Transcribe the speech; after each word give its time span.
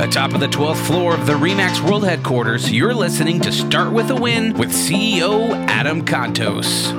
Atop 0.00 0.32
of 0.32 0.40
the 0.40 0.46
12th 0.46 0.86
floor 0.86 1.12
of 1.12 1.26
the 1.26 1.34
REMAX 1.34 1.86
World 1.86 2.04
Headquarters, 2.04 2.72
you're 2.72 2.94
listening 2.94 3.38
to 3.42 3.52
Start 3.52 3.92
With 3.92 4.10
a 4.10 4.16
Win 4.16 4.54
with 4.54 4.70
CEO 4.70 5.52
Adam 5.68 6.06
Contos. 6.06 6.90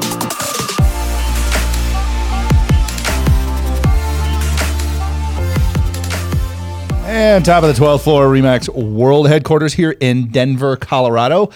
And 7.07 7.43
top 7.43 7.63
of 7.63 7.75
the 7.75 7.83
12th 7.83 8.03
floor, 8.03 8.27
Remax 8.27 8.69
World 8.69 9.27
Headquarters 9.27 9.73
here 9.73 9.97
in 9.99 10.27
Denver, 10.27 10.77
Colorado. 10.77 11.49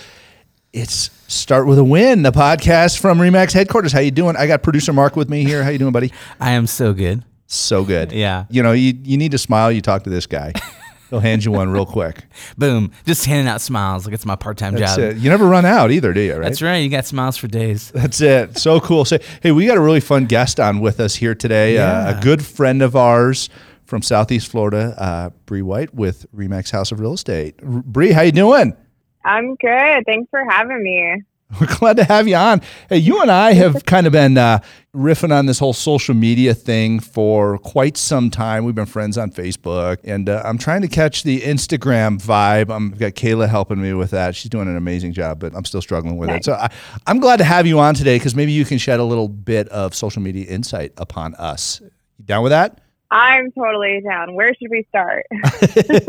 It's 0.74 1.12
Start 1.32 1.68
With 1.68 1.78
a 1.78 1.84
Win, 1.84 2.24
the 2.24 2.32
podcast 2.32 2.98
from 2.98 3.20
Remax 3.20 3.54
Headquarters. 3.54 3.92
How 3.92 4.00
you 4.00 4.10
doing? 4.10 4.36
I 4.36 4.48
got 4.48 4.64
producer 4.64 4.94
Mark 4.94 5.16
with 5.16 5.30
me 5.30 5.44
here. 5.44 5.64
How 5.64 5.70
you 5.70 5.78
doing, 5.78 5.94
buddy? 5.94 6.12
I 6.40 6.54
am 6.54 6.66
so 6.66 6.92
good. 6.92 7.24
So 7.46 7.84
good. 7.84 8.12
Yeah. 8.12 8.46
You 8.50 8.64
know, 8.64 8.72
you, 8.72 8.96
you 9.04 9.16
need 9.16 9.32
to 9.34 9.38
smile. 9.38 9.72
You 9.72 9.82
talk 9.82 10.06
to 10.06 10.10
this 10.10 10.26
guy. 10.26 10.52
He'll 11.10 11.20
hand 11.20 11.46
you 11.46 11.52
one 11.52 11.70
real 11.70 11.86
quick. 11.86 12.24
Boom. 12.58 12.92
Just 13.06 13.26
handing 13.26 13.48
out 13.48 13.62
smiles 13.62 14.06
like 14.06 14.14
it's 14.14 14.26
my 14.26 14.36
part 14.36 14.58
time 14.58 14.76
job. 14.76 14.98
it. 15.00 15.18
You 15.18 15.30
never 15.30 15.46
run 15.46 15.66
out 15.66 15.92
either, 15.92 16.14
do 16.14 16.20
you? 16.22 16.34
Right? 16.34 16.44
That's 16.44 16.62
right. 16.62 16.78
You 16.78 16.90
got 16.90 17.06
smiles 17.06 17.38
for 17.38 17.48
days. 17.48 17.92
That's 17.96 18.20
it. 18.22 18.58
So 18.58 18.80
cool. 18.80 19.06
So, 19.06 19.20
hey, 19.44 19.52
we 19.52 19.66
got 19.68 19.78
a 19.78 19.82
really 19.82 20.00
fun 20.00 20.26
guest 20.26 20.60
on 20.60 20.80
with 20.80 21.00
us 21.00 21.16
here 21.16 21.36
today. 21.36 21.78
Uh, 21.78 21.82
Yeah. 22.12 22.18
a 22.20 22.22
good 22.22 22.44
friend 22.46 22.82
of 22.82 22.96
ours 22.96 23.50
from 23.86 24.02
Southeast 24.02 24.50
Florida, 24.50 24.96
uh, 24.98 25.30
Bree 25.46 25.62
White 25.62 25.94
with 25.94 26.26
Remax 26.36 26.72
House 26.72 26.92
of 26.92 27.00
Real 27.00 27.14
Estate. 27.14 27.56
R- 27.62 27.84
Bree, 27.86 28.12
how 28.12 28.22
you 28.22 28.32
doing? 28.32 28.76
I'm 29.24 29.56
good. 29.56 30.04
Thanks 30.08 30.28
for 30.32 30.44
having 30.50 30.82
me. 30.84 31.22
We're 31.62 31.68
glad 31.68 31.98
to 31.98 32.04
have 32.04 32.28
you 32.28 32.36
on. 32.36 32.62
Hey, 32.90 32.98
you 32.98 33.22
and 33.22 33.32
I 33.32 33.54
have 33.54 33.86
kind 33.86 34.08
of 34.08 34.14
been 34.14 34.38
uh, 34.38 34.60
riffing 34.94 35.32
on 35.32 35.46
this 35.46 35.60
whole 35.60 35.74
social 35.74 36.14
media 36.14 36.54
thing 36.54 37.00
for 37.00 37.60
quite 37.60 37.96
some 37.96 38.30
time. 38.30 38.66
We've 38.66 38.76
been 38.76 38.86
friends 38.86 39.18
on 39.18 39.32
Facebook, 39.32 39.98
and 40.04 40.28
uh, 40.28 40.42
I'm 40.44 40.58
trying 40.58 40.82
to 40.82 40.88
catch 40.88 41.24
the 41.24 41.42
Instagram 41.42 42.22
vibe. 42.22 42.74
I'm, 42.74 42.92
I've 42.92 43.00
got 43.00 43.14
Kayla 43.14 43.48
helping 43.48 43.82
me 43.82 43.94
with 43.94 44.12
that. 44.12 44.36
She's 44.36 44.50
doing 44.50 44.68
an 44.68 44.76
amazing 44.76 45.14
job, 45.14 45.40
but 45.40 45.56
I'm 45.56 45.66
still 45.66 45.82
struggling 45.82 46.18
with 46.18 46.30
it. 46.30 46.44
So 46.44 46.54
I, 46.54 46.70
I'm 47.08 47.20
glad 47.20 47.38
to 47.38 47.46
have 47.46 47.66
you 47.66 47.80
on 47.80 47.96
today 47.96 48.18
because 48.18 48.36
maybe 48.36 48.52
you 48.52 48.66
can 48.66 48.78
shed 48.78 49.00
a 49.00 49.06
little 49.06 49.30
bit 49.30 49.70
of 49.70 49.96
social 49.96 50.22
media 50.22 50.46
insight 50.48 50.92
upon 50.98 51.36
us. 51.36 51.80
You 52.18 52.26
down 52.26 52.44
with 52.44 52.52
that? 52.52 52.82
I'm 53.12 53.52
totally 53.52 54.02
down. 54.02 54.34
Where 54.34 54.54
should 54.56 54.72
we 54.72 54.86
start? 54.90 55.26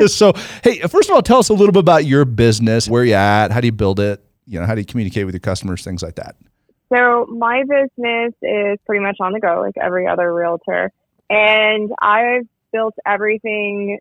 so, 0.11 0.33
hey, 0.65 0.81
first 0.81 1.09
of 1.09 1.15
all, 1.15 1.23
tell 1.23 1.39
us 1.39 1.51
a 1.51 1.53
little 1.53 1.73
bit 1.73 1.81
about 1.81 2.05
your 2.05 2.25
business. 2.25 2.89
Where 2.89 3.05
you 3.05 3.15
at? 3.15 3.53
How 3.53 3.61
do 3.61 3.67
you 3.67 3.73
build 3.73 4.01
it? 4.01 4.26
You 4.47 4.61
know, 4.61 4.67
how 4.67 4.75
do 4.75 4.81
you 4.81 4.87
communicate 4.87 5.27
with 5.27 5.35
your 5.35 5.41
customers? 5.41 5.83
Things 5.83 6.03
like 6.03 6.17
that. 6.17 6.37
so, 6.93 7.27
my 7.27 7.63
business 7.63 8.33
is 8.43 8.79
pretty 8.87 9.03
much 9.03 9.17
on 9.21 9.33
the 9.33 9.41
go, 9.41 9.61
like 9.61 9.77
every 9.81 10.07
other 10.07 10.33
realtor. 10.33 10.93
And 11.29 11.91
I've 12.01 12.47
built 12.73 12.95
everything 13.05 13.99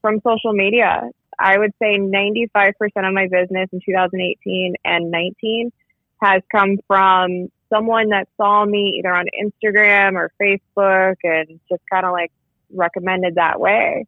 from 0.00 0.20
social 0.26 0.52
media. 0.52 1.10
I 1.38 1.58
would 1.58 1.72
say 1.80 1.98
95% 1.98 2.72
of 2.96 3.14
my 3.14 3.28
business 3.30 3.68
in 3.72 3.80
2018 3.84 4.74
and 4.84 5.10
19 5.10 5.72
has 6.20 6.42
come 6.50 6.78
from 6.86 7.48
someone 7.72 8.08
that 8.08 8.28
saw 8.36 8.64
me 8.64 8.98
either 8.98 9.14
on 9.14 9.26
Instagram 9.40 10.14
or 10.14 10.32
Facebook 10.40 11.16
and 11.22 11.60
just 11.68 11.82
kind 11.90 12.06
of 12.06 12.12
like 12.12 12.32
recommended 12.72 13.36
that 13.36 13.60
way. 13.60 14.06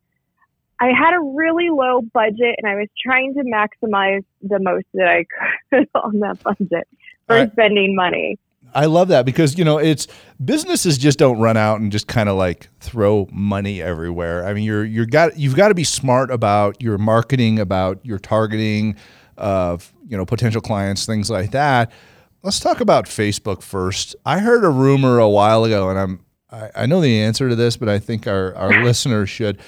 I 0.81 0.86
had 0.86 1.14
a 1.14 1.20
really 1.20 1.69
low 1.69 2.00
budget 2.00 2.56
and 2.59 2.67
I 2.67 2.75
was 2.75 2.89
trying 3.03 3.34
to 3.34 3.42
maximize 3.42 4.25
the 4.42 4.59
most 4.59 4.86
that 4.95 5.09
I 5.09 5.27
could 5.70 5.89
on 5.95 6.20
that 6.20 6.42
budget 6.42 6.89
for 7.27 7.36
right. 7.36 7.53
spending 7.53 7.95
money. 7.95 8.39
I 8.75 8.86
love 8.86 9.08
that 9.08 9.27
because 9.27 9.58
you 9.58 9.64
know 9.64 9.78
it's 9.78 10.06
businesses 10.42 10.97
just 10.97 11.19
don't 11.19 11.39
run 11.39 11.56
out 11.56 11.81
and 11.81 11.91
just 11.91 12.06
kind 12.06 12.28
of 12.28 12.36
like 12.36 12.69
throw 12.78 13.28
money 13.33 13.83
everywhere. 13.83 14.47
I 14.47 14.55
mean, 14.55 14.64
you're 14.64 14.84
you're 14.84 15.06
got 15.06 15.36
you've 15.36 15.56
got 15.56 15.69
to 15.69 15.75
be 15.75 15.84
smart 15.84 16.31
about 16.31 16.81
your 16.81 16.97
marketing, 16.97 17.58
about 17.58 18.05
your 18.05 18.19
targeting 18.19 18.97
of 19.36 19.92
you 20.06 20.17
know 20.17 20.25
potential 20.25 20.61
clients, 20.61 21.05
things 21.05 21.31
like 21.31 21.51
that. 21.51 21.91
Let's 22.42 22.61
talk 22.61 22.81
about 22.81 23.06
Facebook 23.06 23.61
first. 23.62 24.14
I 24.24 24.39
heard 24.39 24.64
a 24.64 24.70
rumor 24.70 25.18
a 25.18 25.29
while 25.29 25.64
ago, 25.64 25.91
and 25.91 25.98
I'm 25.98 26.24
I, 26.51 26.70
I 26.77 26.86
know 26.86 27.01
the 27.01 27.20
answer 27.20 27.48
to 27.48 27.57
this, 27.57 27.77
but 27.77 27.89
I 27.89 27.98
think 27.98 28.27
our 28.27 28.55
our 28.55 28.85
listeners 28.85 29.29
should. 29.29 29.58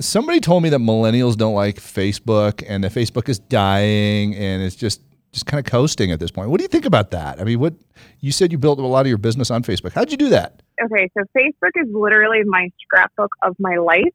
Somebody 0.00 0.40
told 0.40 0.62
me 0.62 0.68
that 0.70 0.80
millennials 0.80 1.36
don't 1.36 1.54
like 1.54 1.76
Facebook, 1.76 2.64
and 2.66 2.84
that 2.84 2.92
Facebook 2.92 3.28
is 3.28 3.38
dying, 3.38 4.34
and 4.34 4.62
it's 4.62 4.76
just 4.76 5.00
just 5.32 5.46
kind 5.46 5.58
of 5.58 5.70
coasting 5.70 6.12
at 6.12 6.20
this 6.20 6.30
point. 6.30 6.50
What 6.50 6.58
do 6.58 6.64
you 6.64 6.68
think 6.68 6.84
about 6.84 7.10
that? 7.12 7.40
I 7.40 7.44
mean, 7.44 7.58
what 7.58 7.74
you 8.20 8.32
said 8.32 8.52
you 8.52 8.58
built 8.58 8.78
a 8.78 8.82
lot 8.82 9.00
of 9.00 9.06
your 9.06 9.18
business 9.18 9.50
on 9.50 9.62
Facebook. 9.62 9.92
How'd 9.92 10.10
you 10.10 10.18
do 10.18 10.28
that? 10.28 10.62
Okay, 10.82 11.08
so 11.16 11.24
Facebook 11.36 11.70
is 11.76 11.88
literally 11.90 12.42
my 12.44 12.70
scrapbook 12.82 13.32
of 13.42 13.56
my 13.58 13.76
life. 13.76 14.12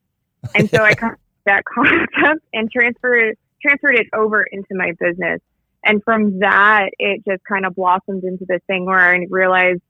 And 0.54 0.70
so 0.70 0.84
I 0.84 0.94
that 1.46 1.64
concept 1.64 2.44
and 2.52 2.70
transferred 2.70 3.36
transferred 3.60 3.96
it 3.96 4.06
over 4.14 4.42
into 4.42 4.74
my 4.74 4.92
business. 5.00 5.40
And 5.84 6.02
from 6.04 6.40
that, 6.40 6.90
it 6.98 7.24
just 7.26 7.42
kind 7.44 7.66
of 7.66 7.74
blossomed 7.74 8.24
into 8.24 8.44
this 8.46 8.60
thing 8.66 8.84
where 8.84 8.98
I 8.98 9.26
realized 9.30 9.80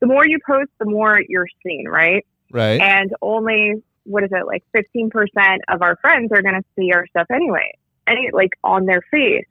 the 0.00 0.06
more 0.06 0.26
you 0.26 0.38
post, 0.46 0.70
the 0.78 0.86
more 0.86 1.20
you're 1.28 1.48
seen, 1.64 1.86
right? 1.88 2.24
Right. 2.52 2.80
and 2.80 3.12
only 3.22 3.74
what 4.04 4.24
is 4.24 4.30
it 4.32 4.46
like 4.46 4.64
15% 4.74 5.10
of 5.68 5.82
our 5.82 5.96
friends 5.96 6.30
are 6.32 6.42
going 6.42 6.54
to 6.54 6.64
see 6.76 6.92
our 6.92 7.06
stuff 7.08 7.26
anyway 7.32 7.72
any 8.06 8.30
like 8.32 8.50
on 8.64 8.86
their 8.86 9.02
feed 9.10 9.44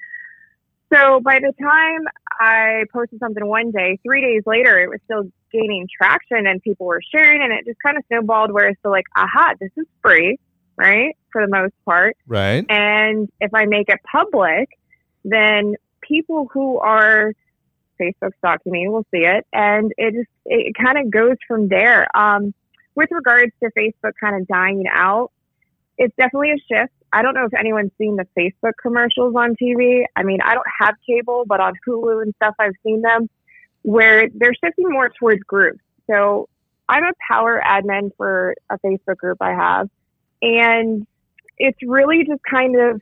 so 0.92 1.20
by 1.20 1.40
the 1.40 1.54
time 1.62 2.08
i 2.40 2.84
posted 2.92 3.20
something 3.20 3.46
one 3.46 3.72
day 3.72 4.00
three 4.04 4.22
days 4.22 4.44
later 4.46 4.80
it 4.80 4.90
was 4.90 5.00
still 5.06 5.24
gaining 5.52 5.88
traction 5.96 6.48
and 6.48 6.62
people 6.62 6.86
were 6.86 7.02
sharing 7.14 7.42
and 7.42 7.54
it 7.54 7.66
just 7.66 7.80
kind 7.82 7.98
of 7.98 8.04
snowballed 8.08 8.52
where 8.52 8.68
it's 8.68 8.80
still 8.80 8.92
like 8.92 9.06
aha 9.16 9.54
this 9.59 9.72
is 9.78 9.86
free 10.02 10.38
right 10.78 11.16
for 11.32 11.46
the 11.46 11.52
most 11.52 11.74
part 11.86 12.18
right. 12.28 12.66
and 12.70 13.30
if 13.40 13.54
I 13.54 13.66
make 13.66 13.90
it 13.90 14.00
public, 14.09 14.70
then 15.24 15.76
people 16.02 16.48
who 16.52 16.80
are 16.80 17.34
Facebook 18.00 18.32
stalking 18.38 18.72
me 18.72 18.88
will 18.88 19.06
see 19.12 19.26
it, 19.26 19.46
and 19.54 19.92
it 19.98 20.14
just 20.14 20.30
it 20.46 20.74
kind 20.76 20.98
of 20.98 21.12
goes 21.12 21.36
from 21.48 21.68
there. 21.68 22.08
Um, 22.18 22.54
with 23.00 23.12
regards 23.12 23.54
to 23.64 23.72
Facebook 23.78 24.12
kind 24.20 24.36
of 24.36 24.46
dying 24.46 24.84
out, 24.92 25.32
it's 25.98 26.14
definitely 26.18 26.52
a 26.52 26.58
shift. 26.58 26.92
I 27.14 27.22
don't 27.22 27.34
know 27.34 27.46
if 27.46 27.54
anyone's 27.58 27.94
seen 27.98 28.18
the 28.18 28.28
Facebook 28.38 28.74
commercials 28.82 29.36
on 29.38 29.56
TV. 29.56 30.04
I 30.18 30.24
mean, 30.24 30.40
I 30.44 30.54
don't 30.54 30.68
have 30.82 30.96
cable, 31.08 31.46
but 31.48 31.62
on 31.62 31.76
Hulu 31.88 32.22
and 32.22 32.34
stuff, 32.36 32.56
I've 32.59 32.74
seen 32.84 33.02
them 33.02 33.30
where 33.84 34.28
they're 34.36 34.54
shifting 34.62 34.90
more 34.90 35.09
towards 35.18 35.42
groups. 35.44 35.80
So 36.08 36.50
I'm 36.90 37.06
a 37.06 37.14
power 37.26 37.64
admin 37.66 38.12
for 38.18 38.54
a 38.70 38.78
Facebook 38.80 39.16
group 39.16 39.38
I 39.40 39.52
have, 39.52 39.90
and 40.42 41.08
it's 41.58 41.80
really 41.82 42.26
just 42.26 42.42
kind 42.50 42.78
of 42.78 43.02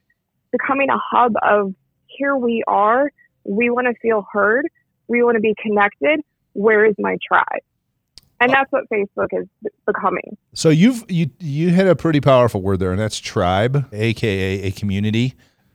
becoming 0.51 0.91
a 0.91 0.99
hub 0.99 1.33
of 1.41 1.73
here 2.05 2.35
we 2.35 2.63
are. 2.67 3.11
We 3.45 3.71
want 3.71 3.87
to 3.87 3.95
feel 3.99 4.27
heard. 4.31 4.67
We 5.07 5.23
want 5.23 5.37
to 5.37 5.41
be 5.41 5.55
connected. 5.59 6.21
Where 6.53 6.85
is 6.85 6.93
my 6.99 7.17
tribe? 7.27 7.63
And 8.39 8.51
that's 8.51 8.71
what 8.71 8.83
Facebook 8.89 9.27
is 9.31 9.47
becoming. 9.85 10.37
So 10.53 10.69
you've 10.69 11.03
you 11.09 11.29
you 11.39 11.69
hit 11.69 11.87
a 11.87 11.95
pretty 11.95 12.21
powerful 12.21 12.61
word 12.61 12.79
there, 12.79 12.91
and 12.91 12.99
that's 12.99 13.19
tribe, 13.19 13.87
aka 13.93 14.61
a 14.61 14.71
community. 14.71 15.33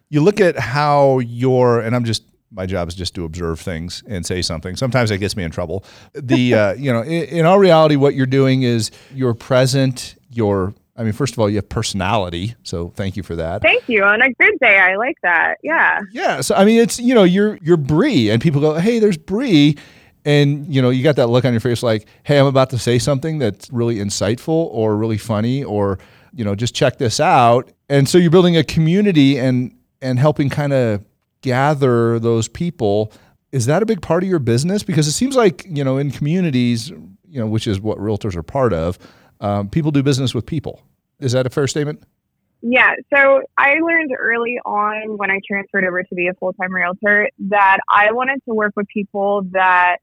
You 0.09 0.21
look 0.21 0.41
at 0.41 0.59
how 0.59 1.19
your 1.21 1.81
and 1.81 1.97
I'm 1.97 2.05
just 2.05 2.25
my 2.50 2.67
job 2.67 2.89
is 2.89 2.95
just 2.95 3.15
to 3.15 3.25
observe 3.25 3.61
things 3.61 4.03
and 4.06 4.25
say 4.25 4.43
something. 4.43 4.77
Sometimes 4.77 5.11
that 5.11 5.19
gets 5.19 5.37
me 5.37 5.43
in 5.43 5.50
trouble. 5.50 5.84
The 6.12 6.55
uh, 6.55 6.75
you 6.75 6.93
know 6.93 7.03
in, 7.03 7.25
in 7.25 7.47
all 7.47 7.59
reality, 7.59 7.97
what 7.97 8.15
you're 8.15 8.27
doing 8.27 8.62
is 8.62 8.91
you're 9.12 9.34
present. 9.34 10.17
You're 10.31 10.75
I 10.97 11.05
mean, 11.05 11.15
first 11.15 11.33
of 11.33 11.39
all, 11.39 11.49
you 11.49 11.56
have 11.56 11.69
personality, 11.69 12.55
so 12.62 12.91
thank 12.91 13.17
you 13.17 13.23
for 13.23 13.34
that. 13.37 13.62
Thank 13.62 13.89
you. 13.89 14.05
On 14.05 14.21
a 14.21 14.31
good 14.34 14.59
day, 14.61 14.79
I 14.79 14.97
like 14.97 15.17
that. 15.23 15.56
Yeah. 15.62 16.00
Yeah, 16.12 16.43
so 16.43 16.55
I 16.55 16.65
mean, 16.67 16.79
it's 16.81 17.00
you 17.00 17.15
know, 17.15 17.25
you're 17.25 17.59
you're 17.62 17.79
Bree, 17.79 18.31
and 18.31 18.43
people 18.43 18.61
go, 18.61 18.75
"Hey, 18.75 18.99
there's 18.99 19.17
Bree," 19.17 19.77
and 20.25 20.72
you 20.72 20.81
know, 20.81 20.91
you 20.91 21.03
got 21.03 21.16
that 21.16 21.28
look 21.28 21.44
on 21.44 21.53
your 21.53 21.60
face, 21.60 21.83
like, 21.83 22.06
"Hey, 22.22 22.38
I'm 22.38 22.47
about 22.47 22.71
to 22.71 22.78
say 22.78 22.99
something 22.99 23.38
that's 23.38 23.71
really 23.71 23.97
insightful 23.97 24.69
or 24.71 24.97
really 24.97 25.19
funny, 25.19 25.65
or 25.65 25.99
you 26.33 26.44
know, 26.44 26.55
just 26.55 26.75
check 26.75 26.99
this 26.99 27.21
out." 27.21 27.71
And 27.88 28.09
so 28.09 28.19
you're 28.19 28.31
building 28.31 28.56
a 28.56 28.65
community 28.65 29.38
and 29.38 29.75
and 30.00 30.19
helping 30.19 30.49
kind 30.49 30.73
of 30.73 31.05
gather 31.41 32.19
those 32.19 32.49
people. 32.49 33.12
Is 33.50 33.67
that 33.67 33.82
a 33.82 33.87
big 33.87 34.00
part 34.00 34.23
of 34.23 34.29
your 34.29 34.38
business? 34.38 34.82
Because 34.82 35.08
it 35.08 35.12
seems 35.12 35.37
like 35.37 35.64
you 35.69 35.82
know, 35.82 35.99
in 35.99 36.11
communities, 36.11 36.91
you 36.91 37.41
know, 37.41 37.46
which 37.46 37.67
is 37.67 37.81
what 37.81 37.99
realtors 37.99 38.37
are 38.37 38.43
part 38.43 38.73
of, 38.73 38.99
um, 39.41 39.69
people 39.69 39.91
do 39.91 40.02
business 40.02 40.35
with 40.35 40.46
people. 40.46 40.82
Is 41.19 41.32
that 41.32 41.46
a 41.46 41.50
fair 41.50 41.67
statement? 41.67 42.02
Yeah. 42.62 42.94
So 43.12 43.43
I 43.58 43.75
learned 43.81 44.12
early 44.17 44.58
on 44.64 45.19
when 45.19 45.32
I 45.32 45.41
transferred 45.46 45.85
over 45.85 46.02
to 46.05 46.14
be 46.14 46.29
a 46.29 46.35
full 46.35 46.52
time 46.52 46.73
realtor 46.73 47.29
that 47.49 47.79
I 47.91 48.12
wanted 48.12 48.41
to 48.49 48.55
work 48.55 48.73
with 48.76 48.87
people 48.87 49.43
that 49.50 49.96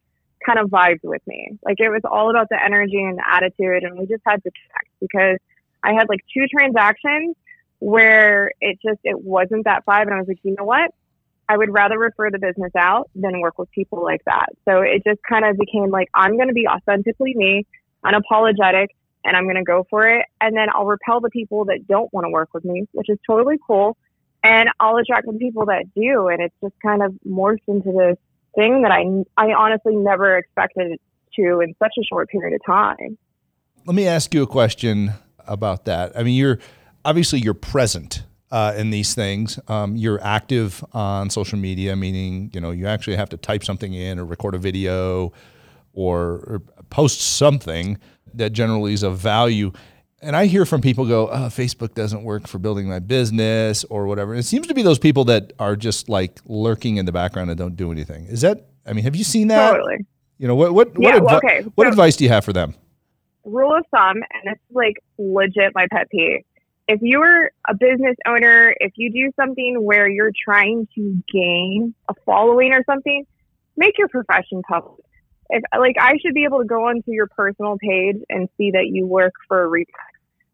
kind 0.46 0.60
of 0.60 0.70
vibed 0.70 1.04
with 1.04 1.22
me. 1.28 1.58
Like 1.64 1.80
it 1.80 1.90
was 1.90 2.02
all 2.10 2.30
about 2.30 2.50
the 2.50 2.60
energy 2.64 3.02
and 3.02 3.18
the 3.18 3.28
attitude, 3.28 3.84
and 3.84 4.00
we 4.00 4.06
just 4.06 4.24
had 4.26 4.44
to 4.44 4.52
connect 4.52 4.90
because 5.00 5.38
I 5.84 5.94
had 5.94 6.10
like 6.10 6.22
two 6.34 6.46
transactions 6.48 7.36
where 7.80 8.52
it 8.60 8.80
just 8.86 9.00
it 9.04 9.22
wasn't 9.22 9.66
that 9.66 9.86
vibe, 9.86 10.04
and 10.04 10.14
I 10.14 10.20
was 10.20 10.28
like, 10.28 10.40
you 10.44 10.56
know 10.58 10.66
what? 10.66 10.92
I 11.48 11.58
would 11.58 11.74
rather 11.74 11.98
refer 11.98 12.30
the 12.30 12.38
business 12.38 12.72
out 12.78 13.10
than 13.16 13.42
work 13.42 13.58
with 13.58 13.72
people 13.72 14.04
like 14.04 14.24
that. 14.26 14.50
So 14.66 14.82
it 14.82 15.04
just 15.04 15.20
kind 15.28 15.46
of 15.46 15.58
became 15.58 15.90
like 15.90 16.10
I'm 16.14 16.36
going 16.36 16.50
to 16.50 16.54
be 16.54 16.68
authentically 16.68 17.34
me, 17.36 17.66
unapologetic, 18.06 18.88
and 19.24 19.36
I'm 19.36 19.46
going 19.46 19.56
to 19.56 19.64
go 19.64 19.86
for 19.90 20.08
it. 20.08 20.26
And 20.40 20.56
then 20.56 20.68
I'll 20.74 20.86
repel 20.86 21.22
the 21.22 21.30
people 21.30 21.66
that 21.66 21.88
don't 21.88 22.12
want 22.14 22.26
to 22.26 22.30
work 22.30 22.50
with 22.54 22.66
me, 22.66 22.86
which 22.92 23.10
is 23.10 23.18
totally 23.26 23.58
cool. 23.66 23.98
And 24.44 24.70
I'll 24.80 24.98
attract 24.98 25.26
the 25.26 25.34
people 25.34 25.66
that 25.66 25.94
do. 25.96 26.28
And 26.28 26.42
it's 26.42 26.56
just 26.62 26.76
kind 26.82 27.02
of 27.04 27.14
morphed 27.28 27.68
into 27.68 27.92
this 27.92 28.18
thing 28.56 28.81
that 28.81 28.92
I, 28.92 29.04
I 29.38 29.54
honestly 29.54 29.96
never 29.96 30.38
expected 30.38 31.00
to 31.36 31.60
in 31.62 31.75
such 31.80 31.94
a 32.00 32.04
short 32.04 32.30
period 32.30 32.56
of 32.56 32.66
time. 32.66 33.18
Let 33.86 33.96
me 33.96 34.07
ask 34.07 34.34
you 34.34 34.44
a 34.44 34.48
question 34.48 35.12
about 35.48 35.86
that. 35.86 36.18
I 36.18 36.24
mean, 36.24 36.36
you're 36.36 36.60
obviously 37.06 37.40
you're 37.40 37.54
present 37.54 38.24
uh, 38.51 38.74
in 38.78 38.90
these 38.90 39.16
things. 39.16 39.60
Um, 39.68 39.96
you're 39.96 40.22
active 40.24 40.84
on 40.94 41.30
social 41.30 41.57
media, 41.57 41.96
meaning 41.96 42.51
you 42.54 42.62
know 42.62 42.72
you 42.72 42.88
actually 42.88 43.16
have 43.18 43.30
to 43.30 43.38
type 43.38 43.63
something 43.63 43.94
in 43.94 44.19
or 44.19 44.25
record 44.25 44.56
a 44.56 44.57
video 44.57 45.31
or, 45.94 46.19
or 46.48 46.62
post 46.90 47.22
something 47.22 47.98
that 48.34 48.52
generally 48.52 48.94
is 48.94 49.04
of 49.04 49.18
value. 49.18 49.72
And 50.21 50.36
I 50.36 50.48
hear 50.48 50.66
from 50.66 50.81
people 50.81 51.06
go, 51.06 51.30
oh, 51.30 51.48
Facebook 51.48 51.94
doesn't 51.94 52.24
work 52.24 52.48
for 52.48 52.60
building 52.60 52.89
my 52.89 53.00
business 53.00 53.86
or 53.86 54.06
whatever. 54.06 54.33
And 54.33 54.39
it 54.39 54.44
seems 54.44 54.68
to 54.68 54.74
be 54.74 54.81
those 54.81 55.00
people 55.00 55.24
that 55.25 55.54
are 55.60 55.75
just 55.75 56.10
like 56.10 56.39
lurking 56.45 56.98
in 56.98 57.06
the 57.06 57.12
background 57.12 57.50
and 57.50 57.57
don't 57.57 57.75
do 57.75 57.92
anything. 57.92 58.25
Is 58.25 58.42
that? 58.42 58.68
I 58.86 58.94
mean, 58.94 59.04
have 59.06 59.16
you 59.16 59.24
seen 59.24 59.48
that? 59.48 59.71
Totally. 59.71 60.06
You 60.38 60.48
know 60.48 60.56
what? 60.56 60.74
What? 60.74 60.92
Yeah, 60.98 61.16
what, 61.16 61.24
well, 61.24 61.39
advi- 61.39 61.50
okay, 61.62 61.69
what 61.75 61.86
so- 61.86 61.89
advice 61.89 62.16
do 62.18 62.24
you 62.25 62.30
have 62.30 62.44
for 62.44 62.54
them? 62.54 62.75
rule 63.50 63.75
of 63.75 63.86
thumb, 63.95 64.18
and 64.18 64.54
it's 64.54 64.62
like 64.71 64.95
legit 65.18 65.74
my 65.74 65.88
pet 65.92 66.10
peeve. 66.10 66.44
If 66.88 67.00
you're 67.01 67.51
a 67.68 67.75
business 67.75 68.16
owner, 68.27 68.74
if 68.80 68.94
you 68.95 69.12
do 69.12 69.31
something 69.36 69.83
where 69.83 70.10
you're 70.10 70.31
trying 70.44 70.88
to 70.95 71.24
gain 71.31 71.94
a 72.10 72.13
following 72.25 72.74
or 72.74 72.83
something, 72.89 73.25
make 73.77 73.98
your 73.98 74.07
profession 74.07 74.62
public. 74.68 75.06
If 75.50 75.63
like 75.78 75.96
I 76.00 76.18
should 76.22 76.34
be 76.34 76.44
able 76.44 76.60
to 76.60 76.66
go 76.66 76.88
onto 76.88 77.12
your 77.12 77.28
personal 77.28 77.78
page 77.80 78.18
and 78.30 78.50
see 78.57 78.72
that 78.72 78.88
you 78.88 79.07
work 79.07 79.34
for 79.48 79.63
a 79.63 79.68
Remax. 79.68 79.88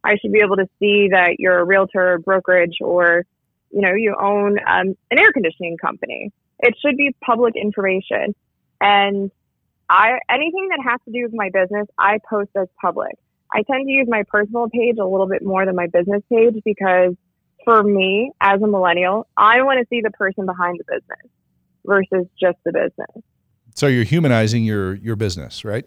I 0.04 0.18
should 0.18 0.32
be 0.32 0.42
able 0.44 0.58
to 0.58 0.68
see 0.80 1.10
that 1.12 1.36
you're 1.40 1.60
a 1.60 1.64
realtor, 1.64 2.20
brokerage, 2.20 2.78
or 2.80 3.26
you 3.72 3.82
know 3.82 3.94
you 3.94 4.16
own 4.20 4.58
um, 4.68 4.96
an 5.12 5.20
air 5.20 5.32
conditioning 5.34 5.78
company. 5.78 6.32
It 6.60 6.76
should 6.82 6.96
be 6.96 7.16
public 7.26 7.56
information, 7.56 8.36
and 8.80 9.32
I 9.90 10.20
anything 10.30 10.70
that 10.70 10.80
has 10.90 11.00
to 11.06 11.12
do 11.12 11.24
with 11.24 11.34
my 11.34 11.50
business, 11.50 11.88
I 11.98 12.20
post 12.30 12.52
as 12.56 12.68
public. 12.80 13.18
I 13.52 13.64
tend 13.64 13.86
to 13.88 13.92
use 13.92 14.08
my 14.10 14.24
personal 14.28 14.70
page 14.70 14.98
a 15.00 15.06
little 15.06 15.28
bit 15.28 15.44
more 15.44 15.66
than 15.66 15.76
my 15.76 15.88
business 15.88 16.24
page 16.30 16.56
because 16.64 17.16
for 17.64 17.84
me, 17.84 18.32
as 18.42 18.62
a 18.62 18.68
millennial, 18.68 19.28
I 19.36 19.62
want 19.64 19.80
to 19.80 19.86
see 19.90 20.02
the 20.02 20.12
person 20.12 20.46
behind 20.46 20.80
the 20.80 20.84
business 20.86 21.32
versus 21.86 22.28
just 22.40 22.58
the 22.64 22.72
business. 22.72 23.24
So 23.76 23.88
you're 23.88 24.06
humanizing 24.06 24.64
your 24.64 24.96
your 24.96 25.16
business, 25.16 25.64
right? 25.64 25.86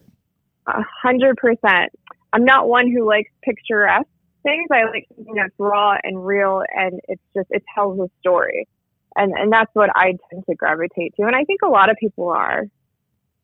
A 0.67 0.83
hundred 1.03 1.37
percent. 1.37 1.91
I'm 2.33 2.45
not 2.45 2.69
one 2.69 2.91
who 2.91 3.07
likes 3.07 3.31
picturesque 3.43 4.07
things. 4.43 4.69
I 4.71 4.85
like 4.85 5.07
something 5.17 5.35
that's 5.35 5.55
raw 5.59 5.97
and 6.03 6.25
real, 6.25 6.63
and 6.75 7.01
it's 7.09 7.23
just 7.35 7.49
it 7.51 7.65
tells 7.75 7.99
a 7.99 8.09
story, 8.21 8.69
and 9.17 9.33
and 9.33 9.53
that's 9.53 9.71
what 9.75 9.91
I 9.97 10.15
tend 10.31 10.45
to 10.49 10.55
gravitate 10.55 11.15
to, 11.17 11.23
and 11.23 11.35
I 11.35 11.45
think 11.45 11.63
a 11.63 11.69
lot 11.69 11.91
of 11.91 11.97
people 11.99 12.29
are. 12.29 12.65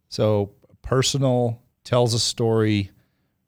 So 0.09 0.53
personal 0.83 1.61
tells 1.83 2.15
a 2.15 2.19
story, 2.19 2.91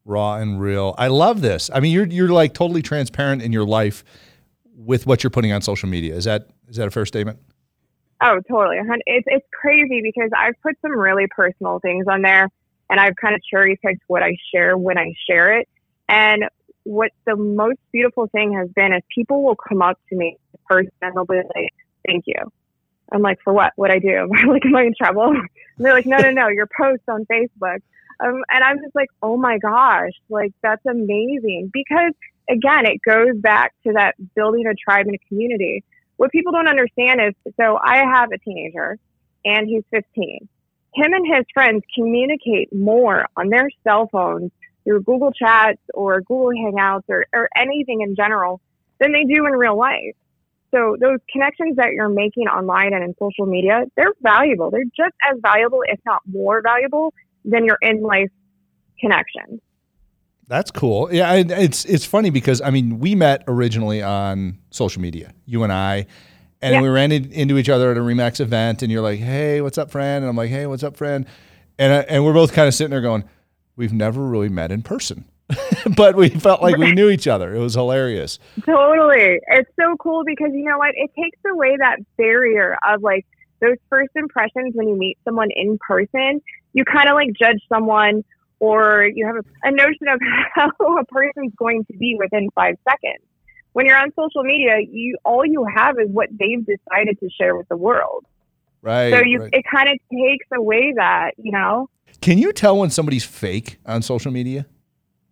raw 0.05 0.37
and 0.37 0.61
real. 0.61 0.95
I 0.97 1.09
love 1.09 1.43
this. 1.43 1.71
I 1.73 1.81
mean, 1.81 1.93
you're 1.93 2.07
you're 2.07 2.29
like 2.29 2.55
totally 2.55 2.83
transparent 2.83 3.43
in 3.43 3.53
your 3.53 3.67
life 3.67 4.03
with 4.75 5.07
what 5.07 5.23
you're 5.23 5.31
putting 5.31 5.53
on 5.53 5.61
social 5.61 5.89
media. 5.89 6.15
Is 6.15 6.25
that 6.25 6.49
is 6.69 6.77
that 6.77 6.89
a 6.89 6.91
fair 6.91 7.05
statement? 7.05 7.39
Oh, 8.21 8.41
totally. 8.49 8.79
It's 9.07 9.27
it's 9.29 9.47
crazy 9.53 10.01
because 10.03 10.31
I've 10.37 10.55
put 10.63 10.77
some 10.81 10.93
really 10.99 11.27
personal 11.29 11.81
things 11.81 12.07
on 12.11 12.23
there, 12.23 12.49
and 12.89 12.99
I've 13.01 13.17
kind 13.17 13.35
of 13.35 13.43
cherry 13.45 13.79
picked 13.85 14.03
what 14.07 14.23
I 14.23 14.37
share 14.53 14.77
when 14.77 14.99
I 14.99 15.13
share 15.29 15.59
it. 15.59 15.69
And 16.09 16.45
what 16.85 17.11
the 17.27 17.37
most 17.37 17.79
beautiful 17.93 18.29
thing 18.29 18.55
has 18.55 18.69
been 18.71 18.93
is 18.93 19.03
people 19.15 19.43
will 19.43 19.57
come 19.57 19.83
up 19.83 19.99
to 20.09 20.17
me 20.17 20.39
person 20.67 20.91
and 21.03 21.15
they'll 21.15 21.27
be 21.27 21.37
like, 21.37 21.75
"Thank 22.07 22.25
you." 22.27 22.37
I'm 23.13 23.23
like, 23.23 23.39
"For 23.45 23.53
what? 23.53 23.73
What 23.77 23.91
I 23.91 23.99
do? 23.99 24.29
Like, 24.49 24.65
am 24.65 24.77
I 24.77 24.83
in 24.85 24.95
trouble?" 25.01 25.29
And 25.29 25.85
they're 25.85 25.93
like, 25.95 26.07
"No, 26.07 26.17
no, 26.19 26.31
no. 26.31 26.49
Your 26.49 26.69
post 26.77 27.03
on 27.09 27.27
Facebook." 27.27 27.81
Um, 28.21 28.43
and 28.49 28.65
I'm 28.65 28.79
just 28.83 28.95
like, 28.95 29.09
"Oh 29.23 29.37
my 29.37 29.59
gosh! 29.59 30.13
Like 30.31 30.53
that's 30.63 30.85
amazing!" 30.87 31.71
Because 31.73 32.13
again, 32.49 32.87
it 32.87 33.01
goes 33.07 33.37
back 33.37 33.75
to 33.87 33.93
that 33.93 34.15
building 34.35 34.67
a 34.67 34.75
tribe 34.75 35.07
and 35.07 35.15
a 35.17 35.29
community 35.29 35.85
what 36.17 36.33
people 36.33 36.53
don't 36.53 36.69
understand 36.69 37.21
is 37.21 37.53
so 37.61 37.79
I 37.83 37.99
have 37.99 38.31
a 38.33 38.39
teenager 38.39 38.99
and 39.45 39.69
he's 39.69 39.85
15. 39.91 40.49
Him 40.95 41.13
and 41.13 41.27
his 41.27 41.45
friends 41.53 41.83
communicate 41.95 42.75
more 42.75 43.27
on 43.37 43.49
their 43.49 43.69
cell 43.85 44.09
phones 44.11 44.51
through 44.85 45.03
Google 45.03 45.33
Chats 45.33 45.81
or 45.93 46.21
Google 46.21 46.51
Hangouts 46.51 47.05
or, 47.09 47.27
or 47.35 47.49
anything 47.57 48.01
in 48.01 48.17
general 48.17 48.61
than 48.99 49.13
they 49.13 49.25
do 49.25 49.47
in 49.47 49.53
real 49.53 49.77
life. 49.77 50.15
So 50.75 50.97
those 50.99 51.19
connections 51.31 51.77
that 51.77 51.93
you're 51.93 52.09
making 52.09 52.45
online 52.49 52.93
and 52.93 53.05
in 53.05 53.15
social 53.19 53.47
media, 53.47 53.85
they're 53.97 54.13
valuable. 54.21 54.71
They're 54.71 54.85
just 54.85 55.15
as 55.31 55.39
valuable, 55.41 55.81
if 55.85 56.01
not 56.05 56.23
more 56.27 56.63
valuable, 56.63 57.15
than 57.45 57.65
your 57.65 57.79
in 57.83 58.03
life 58.03 58.31
connections. 59.01 59.61
That's 60.49 60.71
cool. 60.71 61.13
Yeah, 61.13 61.33
and 61.33 61.51
it's 61.51 61.85
it's 61.87 62.05
funny 62.05 62.31
because 62.31 62.61
I 62.61 62.71
mean 62.71 62.99
we 63.01 63.15
met 63.15 63.43
originally 63.49 64.03
on 64.03 64.59
social 64.71 65.03
media, 65.03 65.33
you 65.45 65.65
and 65.65 65.73
I, 65.73 66.07
and 66.63 66.75
Yeah. 66.75 66.83
we 66.83 66.89
ran 66.89 67.11
in, 67.13 67.33
into 67.33 67.59
each 67.59 67.69
other 67.69 67.91
at 67.91 67.97
a 67.97 68.01
Remax 68.01 68.41
event, 68.41 68.83
and 68.83 68.93
you're 68.93 69.03
like, 69.03 69.19
"Hey, 69.19 69.61
what's 69.61 69.77
up, 69.79 69.91
friend?" 69.91 70.23
And 70.25 70.29
I'm 70.29 70.37
like, 70.37 70.51
"Hey, 70.51 70.67
what's 70.67 70.85
up, 70.85 70.97
friend?" 70.97 71.27
And 71.79 71.93
I, 71.93 71.97
and 72.03 72.25
we're 72.25 72.33
both 72.33 72.53
kind 72.53 72.69
of 72.69 72.75
sitting 72.75 72.93
there 72.93 73.01
going, 73.01 73.25
"We've 73.75 73.93
never 73.93 74.23
really 74.25 74.49
met 74.49 74.71
in 74.71 74.83
person, 74.83 75.25
but 75.97 76.15
we 76.15 76.29
felt 76.29 76.63
like 76.63 76.77
we 76.77 76.93
knew 76.93 77.09
each 77.11 77.27
other. 77.27 77.53
It 77.53 77.59
was 77.59 77.75
hilarious." 77.75 78.39
Totally. 78.65 79.41
It's 79.49 79.71
so 79.81 79.97
cool 79.99 80.23
because 80.25 80.51
you 80.53 80.63
know 80.65 80.79
what? 80.79 80.91
It 80.95 81.11
takes 81.21 81.41
away 81.51 81.77
that 81.79 81.99
barrier 82.17 82.77
of 82.89 83.03
like 83.03 83.27
those 83.61 83.77
first 83.91 84.11
impressions 84.15 84.75
when 84.77 84.87
you 84.87 84.95
meet 84.97 85.19
someone 85.25 85.49
in 85.57 85.77
person. 85.79 86.41
You 86.73 86.85
kind 86.85 87.09
of 87.09 87.15
like 87.15 87.31
judge 87.37 87.61
someone 87.69 88.23
or 88.61 89.09
you 89.15 89.27
have 89.27 89.37
a, 89.37 89.69
a 89.69 89.71
notion 89.71 90.09
of 90.09 90.21
how 90.55 90.71
a 90.99 91.05
person's 91.07 91.53
going 91.57 91.85
to 91.87 91.97
be 91.97 92.17
within 92.19 92.49
five 92.55 92.77
seconds. 92.89 93.25
When 93.73 93.87
you're 93.87 93.99
on 93.99 94.11
social 94.19 94.43
media, 94.43 94.79
you 94.81 95.19
all 95.25 95.45
you 95.45 95.67
have 95.75 95.99
is 95.99 96.09
what 96.09 96.29
they've 96.31 96.65
decided 96.65 97.19
to 97.21 97.29
share 97.39 97.57
with 97.57 97.69
the 97.69 97.77
world. 97.77 98.25
Right. 98.81 99.13
So 99.13 99.21
you 99.23 99.41
right. 99.41 99.51
it 99.53 99.65
kind 99.71 99.89
of 99.89 99.99
takes 100.11 100.47
away 100.55 100.95
that, 100.97 101.33
you 101.37 101.53
know. 101.53 101.91
Can 102.21 102.39
you 102.39 102.53
tell 102.53 102.79
when 102.79 102.91
somebody's 102.91 103.25
fake 103.25 103.79
on 103.85 104.01
social 104.01 104.33
media? 104.33 104.67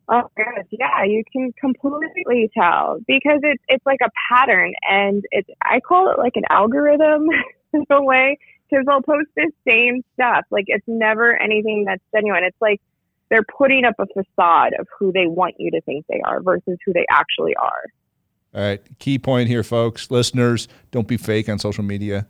Oh 0.07 0.29
gosh, 0.37 0.67
yeah, 0.71 1.05
you 1.05 1.23
can 1.33 1.53
completely 1.59 2.51
tell 2.53 2.99
because 3.07 3.41
it's 3.43 3.63
it's 3.69 3.87
like 3.87 4.01
a 4.05 4.11
pattern, 4.29 4.75
and 4.91 5.25
it's 5.31 5.49
I 5.63 5.81
call 5.81 6.11
it 6.11 6.19
like 6.19 6.37
an 6.37 6.43
algorithm 6.51 7.27
in 7.73 7.87
a 7.89 8.03
way 8.03 8.37
because 8.69 8.85
they'll 8.87 9.01
post 9.01 9.29
the 9.35 9.51
same 9.67 10.03
stuff. 10.13 10.45
Like 10.51 10.65
it's 10.67 10.85
never 10.87 11.35
anything 11.35 11.85
that's 11.87 12.03
genuine. 12.15 12.45
It's 12.45 12.61
like 12.61 12.83
they're 13.31 13.45
putting 13.57 13.85
up 13.85 13.95
a 13.99 14.07
facade 14.07 14.73
of 14.79 14.87
who 14.99 15.13
they 15.13 15.27
want 15.27 15.55
you 15.59 15.71
to 15.71 15.81
think 15.83 16.05
they 16.09 16.21
are 16.25 16.43
versus 16.43 16.79
who 16.85 16.93
they 16.93 17.07
actually 17.11 17.55
are. 17.57 17.83
All 18.55 18.61
right. 18.61 18.81
Key 18.99 19.19
point 19.19 19.49
here, 19.49 19.63
folks, 19.63 20.11
listeners, 20.11 20.69
don't 20.93 21.09
be 21.09 21.17
fake 21.17 21.49
on 21.49 21.59
social 21.59 21.85
media. 21.85 22.27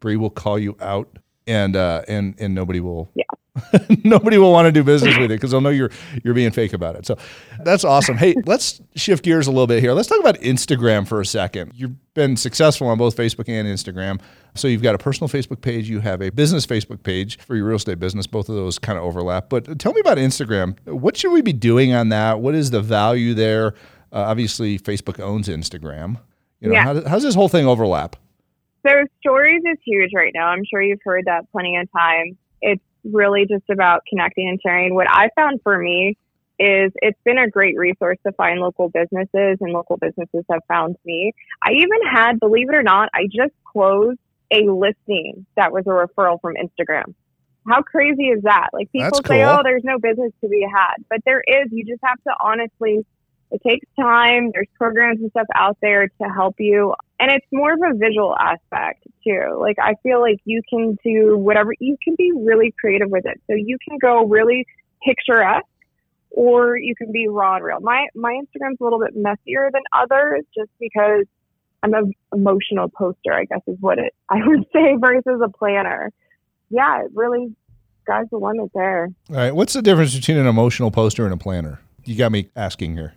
Bree 0.00 0.16
will 0.16 0.30
call 0.30 0.58
you 0.58 0.76
out, 0.80 1.18
and 1.46 1.76
uh, 1.76 2.02
and 2.08 2.34
and 2.38 2.54
nobody 2.54 2.80
will. 2.80 3.10
Yeah. 3.14 3.24
nobody 4.04 4.38
will 4.38 4.52
want 4.52 4.66
to 4.66 4.72
do 4.72 4.82
business 4.82 5.16
with 5.16 5.30
you 5.30 5.36
because 5.36 5.50
they'll 5.50 5.60
know 5.60 5.70
you're 5.70 5.90
you're 6.24 6.34
being 6.34 6.50
fake 6.50 6.72
about 6.72 6.96
it. 6.96 7.06
So 7.06 7.16
that's 7.60 7.84
awesome. 7.84 8.16
Hey, 8.16 8.34
let's 8.46 8.80
shift 8.96 9.24
gears 9.24 9.46
a 9.46 9.50
little 9.50 9.66
bit 9.66 9.82
here. 9.82 9.92
Let's 9.92 10.08
talk 10.08 10.20
about 10.20 10.36
Instagram 10.40 11.06
for 11.06 11.20
a 11.20 11.26
second. 11.26 11.72
You've 11.74 12.14
been 12.14 12.36
successful 12.36 12.88
on 12.88 12.98
both 12.98 13.16
Facebook 13.16 13.48
and 13.48 13.68
Instagram. 13.68 14.20
So 14.54 14.68
you've 14.68 14.82
got 14.82 14.94
a 14.94 14.98
personal 14.98 15.28
Facebook 15.28 15.62
page, 15.62 15.88
you 15.88 16.00
have 16.00 16.20
a 16.20 16.30
business 16.30 16.66
Facebook 16.66 17.02
page 17.02 17.38
for 17.38 17.56
your 17.56 17.66
real 17.66 17.76
estate 17.76 17.98
business. 17.98 18.26
Both 18.26 18.48
of 18.50 18.54
those 18.54 18.78
kind 18.78 18.98
of 18.98 19.04
overlap. 19.04 19.48
But 19.48 19.78
tell 19.78 19.92
me 19.94 20.00
about 20.00 20.18
Instagram. 20.18 20.76
What 20.86 21.16
should 21.16 21.32
we 21.32 21.40
be 21.40 21.54
doing 21.54 21.94
on 21.94 22.10
that? 22.10 22.40
What 22.40 22.54
is 22.54 22.70
the 22.70 22.80
value 22.82 23.32
there? 23.34 23.68
Uh, 24.12 24.16
obviously, 24.28 24.78
Facebook 24.78 25.18
owns 25.20 25.48
Instagram. 25.48 26.18
You 26.60 26.68
know, 26.68 26.74
Yeah. 26.74 26.82
how, 26.84 26.92
does- 26.92 27.06
how's 27.06 27.22
this 27.22 27.34
whole 27.34 27.48
thing 27.48 27.66
overlap? 27.66 28.16
So 28.86 28.92
stories 29.20 29.62
is 29.64 29.78
huge 29.86 30.10
right 30.14 30.32
now. 30.34 30.48
I'm 30.48 30.64
sure 30.64 30.82
you've 30.82 31.00
heard 31.04 31.24
that 31.26 31.50
plenty 31.52 31.76
of 31.76 31.88
times. 31.96 32.34
It's 32.60 32.82
really 33.04 33.46
just 33.46 33.64
about 33.70 34.02
connecting 34.08 34.48
and 34.48 34.60
sharing. 34.60 34.94
What 34.94 35.06
I 35.08 35.30
found 35.36 35.60
for 35.62 35.78
me 35.78 36.16
is 36.58 36.92
it's 36.96 37.18
been 37.24 37.38
a 37.38 37.48
great 37.48 37.76
resource 37.78 38.18
to 38.26 38.32
find 38.32 38.60
local 38.60 38.88
businesses 38.88 39.58
and 39.60 39.72
local 39.72 39.96
businesses 39.96 40.44
have 40.50 40.60
found 40.68 40.96
me. 41.04 41.32
I 41.62 41.72
even 41.72 41.98
had, 42.12 42.38
believe 42.38 42.68
it 42.68 42.74
or 42.74 42.82
not, 42.82 43.08
I 43.14 43.26
just 43.32 43.52
closed 43.64 44.18
a 44.52 44.70
listing 44.70 45.46
that 45.56 45.72
was 45.72 45.84
a 45.86 45.90
referral 45.90 46.40
from 46.40 46.54
Instagram. 46.54 47.14
How 47.66 47.82
crazy 47.82 48.24
is 48.24 48.42
that? 48.42 48.68
Like 48.72 48.90
people 48.90 49.10
That's 49.12 49.28
say, 49.28 49.42
cool. 49.42 49.58
oh, 49.58 49.60
there's 49.62 49.84
no 49.84 49.98
business 49.98 50.32
to 50.40 50.48
be 50.48 50.66
had, 50.68 50.96
but 51.08 51.20
there 51.24 51.42
is. 51.46 51.68
You 51.70 51.84
just 51.84 52.00
have 52.02 52.20
to 52.24 52.34
honestly, 52.42 53.06
it 53.52 53.60
takes 53.66 53.86
time. 53.98 54.50
There's 54.52 54.68
programs 54.76 55.20
and 55.20 55.30
stuff 55.30 55.46
out 55.54 55.78
there 55.80 56.08
to 56.08 56.24
help 56.34 56.56
you. 56.58 56.94
And 57.20 57.30
it's 57.30 57.46
more 57.52 57.72
of 57.72 57.80
a 57.82 57.96
visual 57.96 58.36
aspect 58.36 59.06
too. 59.24 59.56
Like 59.60 59.76
I 59.80 59.94
feel 60.02 60.20
like 60.20 60.40
you 60.44 60.60
can 60.68 60.98
do 61.04 61.36
whatever, 61.38 61.72
you 61.78 61.96
can 62.02 62.16
be 62.16 62.32
really 62.34 62.74
creative 62.80 63.10
with 63.10 63.26
it. 63.26 63.40
So 63.46 63.54
you 63.54 63.78
can 63.88 63.98
go 63.98 64.26
really 64.26 64.66
picturesque 65.04 65.66
or 66.30 66.76
you 66.76 66.94
can 66.96 67.12
be 67.12 67.28
raw 67.28 67.56
and 67.56 67.64
real. 67.64 67.80
My 67.80 68.06
my 68.14 68.32
Instagram's 68.32 68.78
a 68.80 68.84
little 68.84 68.98
bit 68.98 69.14
messier 69.14 69.70
than 69.72 69.82
others 69.92 70.42
just 70.54 70.70
because 70.80 71.26
I'm 71.82 71.94
an 71.94 72.12
emotional 72.32 72.88
poster, 72.88 73.32
I 73.32 73.44
guess 73.44 73.60
is 73.66 73.76
what 73.80 73.98
it 73.98 74.14
I 74.28 74.36
would 74.46 74.64
say 74.72 74.96
versus 74.98 75.40
a 75.44 75.48
planner. 75.48 76.12
Yeah, 76.70 77.04
it 77.04 77.10
really 77.14 77.54
sky's 78.04 78.26
the 78.30 78.38
limit 78.38 78.70
there. 78.74 79.08
All 79.30 79.36
right. 79.36 79.54
What's 79.54 79.72
the 79.72 79.82
difference 79.82 80.14
between 80.14 80.36
an 80.36 80.46
emotional 80.46 80.90
poster 80.90 81.24
and 81.24 81.34
a 81.34 81.36
planner? 81.36 81.80
You 82.04 82.16
got 82.16 82.32
me 82.32 82.48
asking 82.56 82.96
here. 82.96 83.14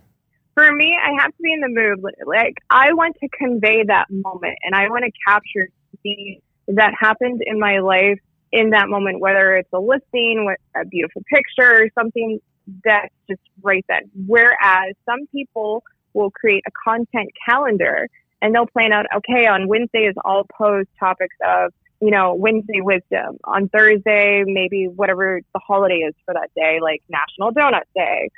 For 0.54 0.72
me, 0.72 0.96
I 1.02 1.22
have 1.22 1.30
to 1.32 1.42
be 1.42 1.52
in 1.52 1.60
the 1.60 1.68
mood. 1.68 2.02
Like 2.26 2.54
I 2.70 2.92
want 2.92 3.16
to 3.20 3.28
convey 3.28 3.84
that 3.84 4.06
moment 4.10 4.56
and 4.64 4.74
I 4.74 4.88
want 4.88 5.04
to 5.04 5.12
capture 5.26 5.68
the 6.02 6.40
that 6.68 6.92
happened 6.98 7.42
in 7.44 7.60
my 7.60 7.78
life 7.78 8.18
in 8.52 8.70
that 8.70 8.88
moment, 8.88 9.20
whether 9.20 9.56
it's 9.56 9.68
a 9.72 9.78
listing, 9.78 10.46
with 10.46 10.58
a 10.74 10.86
beautiful 10.86 11.22
picture, 11.32 11.84
or 11.84 11.88
something 11.94 12.40
that's 12.84 13.14
just 13.28 13.40
right 13.62 13.84
then. 13.88 14.02
Whereas 14.26 14.94
some 15.04 15.26
people 15.30 15.84
will 16.14 16.30
create 16.30 16.62
a 16.66 16.70
content 16.84 17.28
calendar 17.46 18.08
and 18.42 18.54
they'll 18.54 18.66
plan 18.66 18.92
out, 18.92 19.06
okay, 19.16 19.46
on 19.46 19.68
Wednesday 19.68 20.00
is 20.00 20.14
all 20.24 20.44
post 20.44 20.88
topics 20.98 21.36
of, 21.44 21.72
you 22.00 22.10
know, 22.10 22.34
Wednesday 22.34 22.80
wisdom. 22.80 23.38
On 23.44 23.68
Thursday, 23.68 24.44
maybe 24.46 24.86
whatever 24.86 25.40
the 25.54 25.60
holiday 25.60 25.98
is 25.98 26.14
for 26.24 26.34
that 26.34 26.50
day, 26.54 26.78
like 26.80 27.02
National 27.08 27.52
Donut 27.52 27.84
Day. 27.94 28.30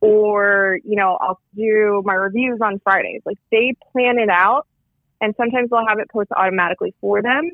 Or, 0.00 0.78
you 0.84 0.96
know, 0.96 1.16
I'll 1.20 1.40
do 1.56 2.02
my 2.04 2.14
reviews 2.14 2.60
on 2.62 2.78
Fridays. 2.80 3.22
Like 3.24 3.38
they 3.50 3.74
plan 3.92 4.18
it 4.18 4.28
out 4.28 4.66
and 5.20 5.34
sometimes 5.36 5.70
they'll 5.70 5.86
have 5.86 5.98
it 5.98 6.10
post 6.10 6.30
automatically 6.36 6.94
for 7.00 7.22
them 7.22 7.50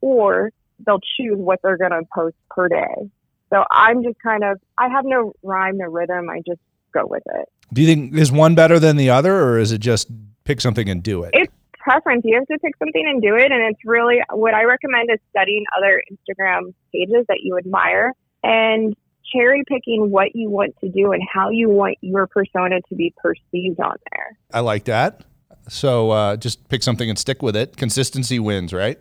or 0.00 0.50
they'll 0.84 1.00
choose 1.16 1.36
what 1.36 1.60
they're 1.62 1.76
going 1.76 1.92
to 1.92 2.02
post 2.12 2.36
per 2.50 2.68
day. 2.68 3.10
So 3.50 3.62
I'm 3.70 4.02
just 4.02 4.18
kind 4.20 4.42
of, 4.42 4.58
I 4.78 4.88
have 4.88 5.04
no 5.04 5.34
rhyme, 5.42 5.76
no 5.76 5.86
rhythm. 5.86 6.28
I 6.30 6.40
just 6.46 6.60
go 6.92 7.06
with 7.06 7.22
it. 7.26 7.48
Do 7.74 7.82
you 7.82 7.88
think 7.88 8.14
is 8.14 8.30
one 8.30 8.54
better 8.54 8.78
than 8.78 8.96
the 8.96 9.10
other, 9.10 9.34
or 9.34 9.58
is 9.58 9.72
it 9.72 9.78
just 9.78 10.08
pick 10.44 10.60
something 10.60 10.88
and 10.88 11.02
do 11.02 11.24
it? 11.24 11.30
It's 11.34 11.52
preference. 11.84 12.22
You 12.24 12.36
have 12.36 12.46
to 12.46 12.58
pick 12.58 12.76
something 12.78 13.04
and 13.06 13.20
do 13.20 13.36
it. 13.36 13.52
And 13.52 13.62
it's 13.62 13.80
really 13.84 14.20
what 14.32 14.54
I 14.54 14.64
recommend 14.64 15.10
is 15.12 15.18
studying 15.30 15.64
other 15.76 16.02
Instagram 16.10 16.72
pages 16.92 17.26
that 17.28 17.40
you 17.42 17.58
admire 17.58 18.12
and 18.42 18.94
cherry 19.32 19.62
picking 19.68 20.10
what 20.10 20.34
you 20.34 20.50
want 20.50 20.74
to 20.80 20.88
do 20.88 21.12
and 21.12 21.22
how 21.32 21.50
you 21.50 21.68
want 21.68 21.98
your 22.00 22.26
persona 22.26 22.80
to 22.88 22.94
be 22.94 23.12
perceived 23.16 23.80
on 23.80 23.96
there. 24.12 24.38
I 24.52 24.60
like 24.60 24.84
that. 24.84 25.22
So 25.68 26.10
uh, 26.10 26.36
just 26.36 26.68
pick 26.68 26.82
something 26.82 27.08
and 27.08 27.18
stick 27.18 27.42
with 27.42 27.56
it. 27.56 27.76
Consistency 27.76 28.38
wins, 28.38 28.72
right? 28.72 28.98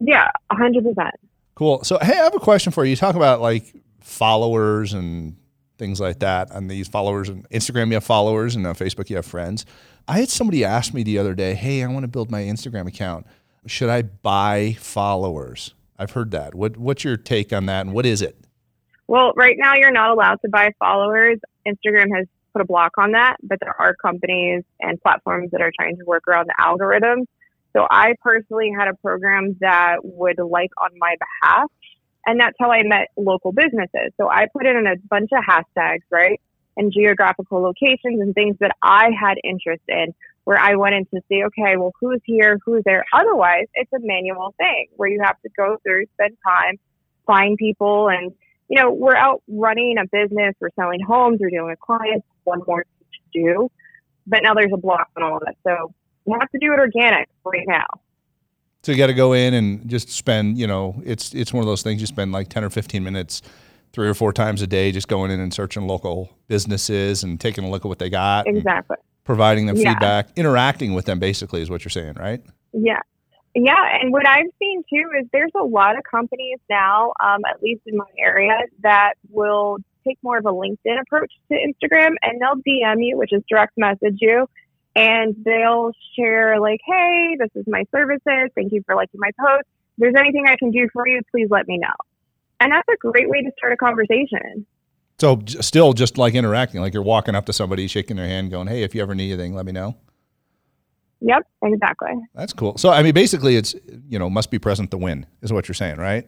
Yeah, 0.00 0.30
100%. 0.50 1.10
Cool. 1.54 1.84
So, 1.84 1.98
hey, 2.00 2.18
I 2.18 2.24
have 2.24 2.34
a 2.34 2.40
question 2.40 2.72
for 2.72 2.84
you. 2.84 2.90
You 2.90 2.96
talk 2.96 3.16
about 3.16 3.40
like 3.40 3.74
followers 4.00 4.94
and 4.94 5.36
things 5.80 5.98
like 5.98 6.20
that. 6.20 6.54
And 6.54 6.70
these 6.70 6.86
followers 6.86 7.28
and 7.28 7.48
Instagram, 7.50 7.88
you 7.88 7.94
have 7.94 8.04
followers, 8.04 8.54
and 8.54 8.64
on 8.64 8.76
Facebook, 8.76 9.10
you 9.10 9.16
have 9.16 9.26
friends. 9.26 9.66
I 10.06 10.20
had 10.20 10.28
somebody 10.28 10.64
ask 10.64 10.94
me 10.94 11.02
the 11.02 11.18
other 11.18 11.34
day, 11.34 11.54
"Hey, 11.54 11.82
I 11.82 11.88
want 11.88 12.04
to 12.04 12.08
build 12.08 12.30
my 12.30 12.42
Instagram 12.42 12.86
account. 12.86 13.26
Should 13.66 13.88
I 13.88 14.02
buy 14.02 14.76
followers?" 14.78 15.74
I've 15.98 16.12
heard 16.12 16.30
that. 16.30 16.54
What 16.54 16.76
What's 16.76 17.02
your 17.02 17.16
take 17.16 17.52
on 17.52 17.66
that, 17.66 17.80
and 17.86 17.92
what 17.92 18.06
is 18.06 18.22
it? 18.22 18.36
Well, 19.08 19.32
right 19.34 19.56
now 19.58 19.74
you're 19.74 19.90
not 19.90 20.10
allowed 20.10 20.40
to 20.42 20.48
buy 20.48 20.70
followers. 20.78 21.38
Instagram 21.66 22.14
has 22.16 22.26
put 22.52 22.62
a 22.62 22.64
block 22.64 22.92
on 22.96 23.12
that, 23.12 23.36
but 23.42 23.58
there 23.60 23.74
are 23.78 23.94
companies 23.94 24.62
and 24.80 25.00
platforms 25.02 25.50
that 25.50 25.60
are 25.60 25.72
trying 25.78 25.96
to 25.96 26.04
work 26.04 26.28
around 26.28 26.46
the 26.46 26.54
algorithm. 26.58 27.26
So 27.72 27.86
I 27.90 28.14
personally 28.22 28.72
had 28.76 28.88
a 28.88 28.94
program 28.94 29.56
that 29.60 29.98
would 30.04 30.38
like 30.38 30.70
on 30.82 30.90
my 30.98 31.16
behalf. 31.18 31.70
And 32.26 32.38
that's 32.38 32.56
how 32.60 32.70
I 32.70 32.82
met 32.82 33.08
local 33.16 33.52
businesses. 33.52 34.12
So 34.16 34.28
I 34.28 34.46
put 34.52 34.66
in 34.66 34.86
a 34.86 34.96
bunch 35.08 35.30
of 35.32 35.42
hashtags, 35.44 36.02
right? 36.10 36.40
And 36.76 36.92
geographical 36.92 37.60
locations 37.60 38.20
and 38.20 38.34
things 38.34 38.56
that 38.60 38.76
I 38.82 39.10
had 39.18 39.38
interest 39.42 39.82
in 39.88 40.14
where 40.44 40.58
I 40.58 40.74
went 40.74 40.94
in 40.94 41.04
to 41.06 41.20
see, 41.28 41.44
okay, 41.44 41.76
well, 41.76 41.92
who's 42.00 42.20
here? 42.24 42.58
Who's 42.64 42.82
there? 42.84 43.04
Otherwise, 43.12 43.66
it's 43.74 43.92
a 43.92 43.98
manual 44.00 44.54
thing 44.56 44.86
where 44.96 45.08
you 45.08 45.20
have 45.22 45.40
to 45.42 45.48
go 45.56 45.76
through, 45.82 46.06
spend 46.14 46.36
time, 46.46 46.78
find 47.26 47.56
people. 47.56 48.08
And, 48.08 48.32
you 48.68 48.80
know, 48.80 48.90
we're 48.90 49.16
out 49.16 49.42
running 49.48 49.96
a 49.98 50.06
business, 50.06 50.54
we're 50.60 50.70
selling 50.76 51.00
homes, 51.00 51.38
we're 51.40 51.50
dealing 51.50 51.70
with 51.70 51.80
clients, 51.80 52.26
one 52.44 52.62
more 52.66 52.82
to 52.84 53.18
do. 53.32 53.70
But 54.26 54.42
now 54.42 54.54
there's 54.54 54.72
a 54.72 54.78
block 54.78 55.08
on 55.16 55.22
all 55.22 55.36
of 55.36 55.42
it. 55.46 55.56
So 55.64 55.92
you 56.26 56.36
have 56.38 56.50
to 56.50 56.58
do 56.58 56.72
it 56.72 56.78
organic 56.78 57.28
right 57.44 57.66
now. 57.66 57.86
So 58.82 58.92
you 58.92 58.98
got 58.98 59.08
to 59.08 59.14
go 59.14 59.34
in 59.34 59.52
and 59.54 59.86
just 59.88 60.08
spend, 60.10 60.56
you 60.58 60.66
know, 60.66 61.00
it's 61.04 61.34
it's 61.34 61.52
one 61.52 61.60
of 61.62 61.66
those 61.66 61.82
things 61.82 62.00
you 62.00 62.06
spend 62.06 62.32
like 62.32 62.48
10 62.48 62.64
or 62.64 62.70
15 62.70 63.04
minutes 63.04 63.42
three 63.92 64.08
or 64.08 64.14
four 64.14 64.32
times 64.32 64.62
a 64.62 64.66
day 64.66 64.92
just 64.92 65.08
going 65.08 65.30
in 65.30 65.40
and 65.40 65.52
searching 65.52 65.86
local 65.86 66.30
businesses 66.48 67.22
and 67.24 67.40
taking 67.40 67.64
a 67.64 67.70
look 67.70 67.84
at 67.84 67.88
what 67.88 67.98
they 67.98 68.08
got. 68.08 68.46
Exactly. 68.46 68.96
Providing 69.24 69.66
them 69.66 69.76
Yeah. 69.76 69.90
feedback, 69.92 70.28
interacting 70.36 70.94
with 70.94 71.04
them 71.04 71.18
basically 71.18 71.60
is 71.60 71.68
what 71.68 71.84
you're 71.84 71.90
saying, 71.90 72.14
right? 72.14 72.40
Yeah. 72.72 73.00
Yeah. 73.54 73.98
And 74.00 74.12
what 74.12 74.26
I've 74.26 74.46
seen 74.58 74.82
too 74.88 75.10
is 75.20 75.26
there's 75.32 75.50
a 75.60 75.64
lot 75.64 75.98
of 75.98 76.04
companies 76.10 76.58
now, 76.70 77.12
um, 77.22 77.40
at 77.50 77.62
least 77.62 77.82
in 77.86 77.96
my 77.96 78.04
area, 78.18 78.56
that 78.82 79.14
will 79.28 79.78
take 80.06 80.18
more 80.22 80.38
of 80.38 80.46
a 80.46 80.52
LinkedIn 80.52 81.00
approach 81.02 81.32
to 81.50 81.54
Instagram 81.58 82.14
and 82.22 82.40
they'll 82.40 82.62
DM 82.66 83.04
you, 83.04 83.18
which 83.18 83.32
is 83.32 83.42
direct 83.50 83.72
message 83.76 84.16
you. 84.20 84.48
And 84.96 85.36
they'll 85.44 85.92
share, 86.16 86.60
like, 86.60 86.80
hey, 86.84 87.36
this 87.38 87.50
is 87.54 87.64
my 87.66 87.84
services. 87.94 88.50
Thank 88.54 88.72
you 88.72 88.82
for 88.84 88.94
liking 88.94 89.20
my 89.20 89.30
post. 89.38 89.62
If 89.62 89.98
there's 89.98 90.14
anything 90.16 90.46
I 90.48 90.56
can 90.56 90.70
do 90.70 90.88
for 90.92 91.06
you, 91.06 91.20
please 91.30 91.48
let 91.50 91.68
me 91.68 91.78
know. 91.78 91.94
And 92.58 92.72
that's 92.72 92.88
a 92.92 92.96
great 92.96 93.28
way 93.28 93.42
to 93.42 93.50
start 93.56 93.72
a 93.72 93.76
conversation. 93.76 94.66
So 95.18 95.40
still 95.46 95.92
just 95.92 96.16
like 96.16 96.34
interacting, 96.34 96.80
like 96.80 96.94
you're 96.94 97.02
walking 97.02 97.34
up 97.34 97.46
to 97.46 97.52
somebody, 97.52 97.86
shaking 97.88 98.16
their 98.16 98.26
hand, 98.26 98.50
going, 98.50 98.68
"Hey, 98.68 98.82
if 98.82 98.94
you 98.94 99.02
ever 99.02 99.14
need 99.14 99.32
anything, 99.32 99.54
let 99.54 99.66
me 99.66 99.72
know." 99.72 99.94
Yep, 101.20 101.46
exactly. 101.62 102.12
That's 102.34 102.54
cool. 102.54 102.78
So 102.78 102.88
I 102.88 103.02
mean, 103.02 103.12
basically, 103.12 103.56
it's 103.56 103.74
you 104.08 104.18
know 104.18 104.30
must 104.30 104.50
be 104.50 104.58
present 104.58 104.90
to 104.92 104.98
win 104.98 105.26
is 105.42 105.52
what 105.52 105.68
you're 105.68 105.74
saying, 105.74 105.98
right? 105.98 106.26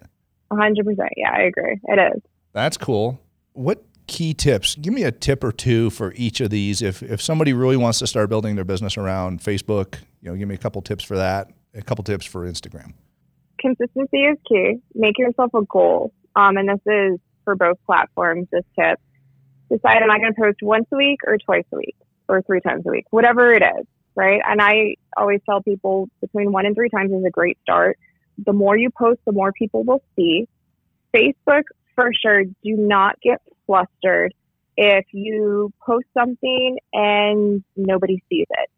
100%. 0.51 1.09
Yeah, 1.17 1.31
I 1.33 1.43
agree. 1.43 1.81
It 1.85 2.15
is. 2.15 2.23
That's 2.53 2.77
cool. 2.77 3.19
What 3.55 3.83
key 4.07 4.35
tips? 4.35 4.75
Give 4.77 4.93
me 4.93 5.03
a 5.05 5.13
tip 5.13 5.43
or 5.45 5.53
two 5.53 5.91
for 5.91 6.13
each 6.17 6.41
of 6.41 6.51
these. 6.51 6.83
If 6.83 7.03
if 7.03 7.21
somebody 7.23 7.53
really 7.53 7.77
wants 7.77 7.99
to 8.01 8.07
start 8.07 8.29
building 8.29 8.57
their 8.57 8.65
business 8.65 8.97
around 8.97 9.41
Facebook, 9.41 9.97
you 10.21 10.31
know, 10.31 10.37
give 10.37 10.49
me 10.49 10.55
a 10.55 10.59
couple 10.59 10.83
tips 10.83 11.05
for 11.05 11.17
that. 11.17 11.51
A 11.75 11.83
couple 11.83 12.05
tips 12.05 12.27
for 12.27 12.47
Instagram. 12.47 12.93
consistency 13.59 14.19
is 14.19 14.39
key. 14.47 14.77
Make 14.95 15.19
yourself 15.19 15.55
a 15.55 15.63
goal. 15.63 16.13
Um, 16.37 16.57
and 16.57 16.69
this 16.69 16.81
is 16.87 17.21
for 17.45 17.55
both 17.55 17.79
platforms, 17.87 18.49
this 18.53 18.65
tip. 18.79 19.01
Decide, 19.71 20.03
am 20.03 20.11
I 20.11 20.19
going 20.19 20.35
to 20.35 20.41
post 20.41 20.59
once 20.63 20.87
a 20.93 20.97
week 20.97 21.21
or 21.27 21.39
twice 21.39 21.65
a 21.73 21.77
week 21.77 21.97
or 22.29 22.43
three 22.43 22.61
times 22.61 22.85
a 22.87 22.91
week, 22.91 23.07
whatever 23.11 23.53
it 23.53 23.63
is, 23.63 23.87
right? 24.15 24.41
And 24.47 24.61
I 24.61 24.97
always 25.17 25.41
tell 25.49 25.63
people 25.63 26.11
between 26.21 26.53
one 26.53 26.67
and 26.67 26.75
three 26.75 26.91
times 26.91 27.11
is 27.13 27.25
a 27.25 27.31
great 27.31 27.59
start. 27.63 27.99
The 28.45 28.53
more 28.53 28.77
you 28.77 28.91
post, 28.91 29.21
the 29.25 29.33
more 29.33 29.53
people 29.53 29.83
will 29.85 30.03
see. 30.17 30.47
Facebook, 31.15 31.65
for 31.95 32.13
sure, 32.13 32.45
do 32.45 32.77
not 32.77 33.21
get 33.21 33.41
flustered 33.67 34.35
if 34.77 35.05
you 35.13 35.73
post 35.85 36.07
something 36.15 36.79
and 36.93 37.63
nobody 37.77 38.23
sees 38.29 38.47
it. 38.51 38.71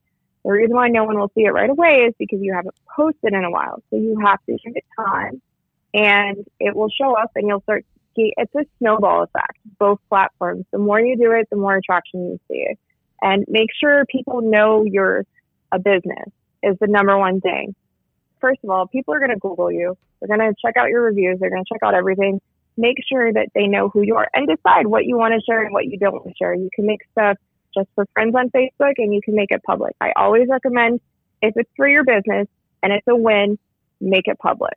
The 0.44 0.50
reason 0.50 0.74
why 0.74 0.88
no 0.88 1.04
one 1.04 1.18
will 1.18 1.30
see 1.34 1.44
it 1.44 1.52
right 1.52 1.70
away 1.70 2.06
is 2.08 2.14
because 2.18 2.40
you 2.42 2.52
haven't 2.54 2.74
posted 2.94 3.32
in 3.32 3.44
a 3.44 3.50
while. 3.50 3.82
So 3.90 3.96
you 3.96 4.18
have 4.24 4.38
to 4.46 4.56
give 4.64 4.76
it 4.76 4.84
time 4.96 5.40
and 5.94 6.44
it 6.60 6.76
will 6.76 6.90
show 6.90 7.16
up 7.16 7.30
and 7.34 7.48
you'll 7.48 7.62
start 7.62 7.84
see 8.16 8.32
it's 8.36 8.54
a 8.54 8.64
snowball 8.78 9.22
effect, 9.22 9.58
both 9.78 9.98
platforms. 10.08 10.64
The 10.70 10.78
more 10.78 11.00
you 11.00 11.16
do 11.16 11.32
it, 11.32 11.48
the 11.50 11.56
more 11.56 11.76
attraction 11.76 12.24
you 12.30 12.40
see. 12.48 12.66
And 13.22 13.44
make 13.48 13.70
sure 13.80 14.04
people 14.06 14.42
know 14.42 14.84
you're 14.84 15.24
a 15.72 15.78
business 15.78 16.28
is 16.62 16.76
the 16.80 16.86
number 16.86 17.16
one 17.18 17.40
thing. 17.40 17.74
First 18.40 18.60
of 18.62 18.70
all, 18.70 18.86
people 18.86 19.14
are 19.14 19.18
going 19.18 19.30
to 19.30 19.38
Google 19.38 19.72
you. 19.72 19.96
They're 20.20 20.36
going 20.36 20.52
to 20.52 20.54
check 20.60 20.76
out 20.76 20.90
your 20.90 21.02
reviews. 21.02 21.38
They're 21.40 21.50
going 21.50 21.64
to 21.64 21.74
check 21.74 21.82
out 21.82 21.94
everything. 21.94 22.40
Make 22.76 22.96
sure 23.08 23.32
that 23.32 23.48
they 23.54 23.66
know 23.66 23.88
who 23.88 24.02
you 24.02 24.16
are 24.16 24.28
and 24.34 24.48
decide 24.48 24.86
what 24.86 25.04
you 25.04 25.16
want 25.16 25.34
to 25.34 25.40
share 25.44 25.64
and 25.64 25.72
what 25.72 25.84
you 25.86 25.98
don't 25.98 26.12
want 26.12 26.26
to 26.26 26.34
share. 26.36 26.54
You 26.54 26.70
can 26.74 26.86
make 26.86 27.00
stuff 27.12 27.36
just 27.74 27.88
for 27.94 28.06
friends 28.14 28.34
on 28.34 28.50
Facebook 28.50 28.94
and 28.98 29.14
you 29.14 29.20
can 29.22 29.34
make 29.34 29.50
it 29.50 29.62
public. 29.64 29.94
I 30.00 30.12
always 30.16 30.48
recommend 30.48 31.00
if 31.42 31.54
it's 31.56 31.70
for 31.76 31.88
your 31.88 32.04
business 32.04 32.48
and 32.82 32.92
it's 32.92 33.06
a 33.08 33.16
win, 33.16 33.58
make 34.00 34.26
it 34.26 34.38
public. 34.38 34.74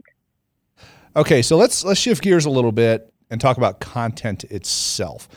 Okay, 1.16 1.42
so 1.42 1.58
let's 1.58 1.84
let's 1.84 2.00
shift 2.00 2.22
gears 2.22 2.46
a 2.46 2.50
little 2.50 2.72
bit 2.72 3.12
and 3.30 3.42
talk 3.42 3.58
about 3.58 3.80
content 3.80 4.44
itself. 4.46 5.27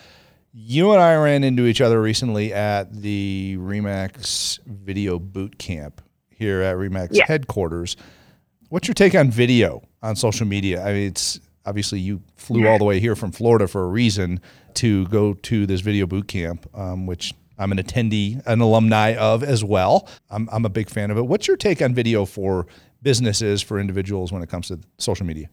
You 0.52 0.92
and 0.92 1.00
I 1.00 1.14
ran 1.16 1.44
into 1.44 1.66
each 1.66 1.80
other 1.80 2.02
recently 2.02 2.52
at 2.52 2.92
the 2.92 3.56
Remax 3.58 4.58
Video 4.66 5.18
Boot 5.18 5.58
Camp 5.58 6.02
here 6.28 6.60
at 6.62 6.76
Remax 6.76 7.18
headquarters. 7.20 7.96
What's 8.68 8.88
your 8.88 8.94
take 8.94 9.14
on 9.14 9.30
video 9.30 9.82
on 10.02 10.16
social 10.16 10.46
media? 10.46 10.84
I 10.84 10.92
mean, 10.92 11.06
it's 11.08 11.40
obviously 11.66 12.00
you 12.00 12.22
flew 12.36 12.66
all 12.66 12.78
the 12.78 12.84
way 12.84 13.00
here 13.00 13.16
from 13.16 13.32
Florida 13.32 13.68
for 13.68 13.84
a 13.84 13.88
reason 13.88 14.40
to 14.74 15.06
go 15.08 15.34
to 15.34 15.66
this 15.66 15.80
video 15.80 16.06
boot 16.06 16.28
camp, 16.28 16.66
um, 16.74 17.06
which 17.06 17.34
I'm 17.58 17.72
an 17.72 17.78
attendee, 17.78 18.42
an 18.46 18.60
alumni 18.60 19.14
of 19.14 19.42
as 19.42 19.62
well. 19.62 20.08
I'm, 20.30 20.48
I'm 20.50 20.64
a 20.64 20.70
big 20.70 20.88
fan 20.88 21.10
of 21.10 21.18
it. 21.18 21.22
What's 21.22 21.46
your 21.46 21.56
take 21.56 21.82
on 21.82 21.94
video 21.94 22.24
for 22.24 22.66
businesses, 23.02 23.62
for 23.62 23.78
individuals 23.78 24.32
when 24.32 24.42
it 24.42 24.48
comes 24.48 24.68
to 24.68 24.80
social 24.98 25.26
media? 25.26 25.48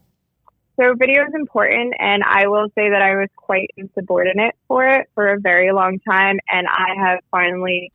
So 0.80 0.94
video 0.94 1.22
is 1.22 1.34
important, 1.34 1.94
and 1.98 2.22
I 2.22 2.46
will 2.46 2.68
say 2.74 2.88
that 2.90 3.02
I 3.02 3.16
was 3.16 3.28
quite 3.34 3.68
insubordinate 3.76 4.54
for 4.68 4.86
it 4.86 5.08
for 5.14 5.32
a 5.32 5.40
very 5.40 5.72
long 5.72 5.98
time, 6.08 6.38
and 6.48 6.68
I 6.68 6.94
have 7.04 7.18
finally 7.32 7.92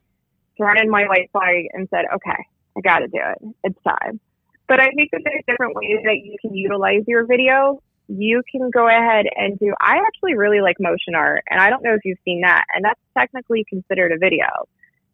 thrown 0.56 0.78
in 0.78 0.90
my 0.90 1.08
white 1.08 1.30
flag 1.32 1.64
and 1.72 1.88
said, 1.88 2.04
"Okay, 2.14 2.36
I 2.76 2.80
got 2.82 2.98
to 2.98 3.08
do 3.08 3.18
it. 3.18 3.54
It's 3.64 3.82
time." 3.82 4.20
But 4.68 4.80
I 4.80 4.90
think 4.90 5.10
that 5.12 5.22
there's 5.24 5.42
different 5.46 5.74
ways 5.74 5.98
that 6.04 6.18
you 6.22 6.36
can 6.42 6.54
utilize 6.54 7.02
your 7.06 7.26
video. 7.26 7.80
You 8.08 8.42
can 8.50 8.70
go 8.70 8.86
ahead 8.86 9.26
and 9.34 9.58
do. 9.58 9.74
I 9.80 9.98
actually 10.06 10.34
really 10.34 10.60
like 10.60 10.76
motion 10.78 11.14
art, 11.14 11.44
and 11.48 11.60
I 11.60 11.70
don't 11.70 11.82
know 11.82 11.94
if 11.94 12.00
you've 12.04 12.18
seen 12.24 12.42
that, 12.42 12.64
and 12.74 12.84
that's 12.84 13.00
technically 13.16 13.64
considered 13.68 14.12
a 14.12 14.18
video. 14.18 14.46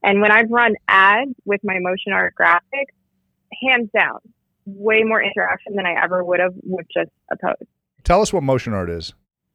And 0.03 0.21
when 0.21 0.33
I've 0.33 0.51
run 0.51 0.75
ads 0.89 1.33
with 1.45 1.61
my 1.63 1.79
motion 1.79 2.13
art 2.13 2.35
graphics, 2.39 2.95
hands 3.63 3.91
down, 3.93 4.19
way 4.67 5.03
more 5.03 5.23
interaction 5.23 5.75
than 5.77 5.87
I 5.87 6.03
ever 6.03 6.25
would 6.25 6.41
have 6.41 6.55
with 6.63 6.87
just 6.93 7.11
a 7.31 7.37
post. 7.37 7.69
Tell 8.05 8.23
us 8.23 8.33
what 8.33 8.43
motion 8.43 8.73
art 8.73 8.91
is. 8.91 9.13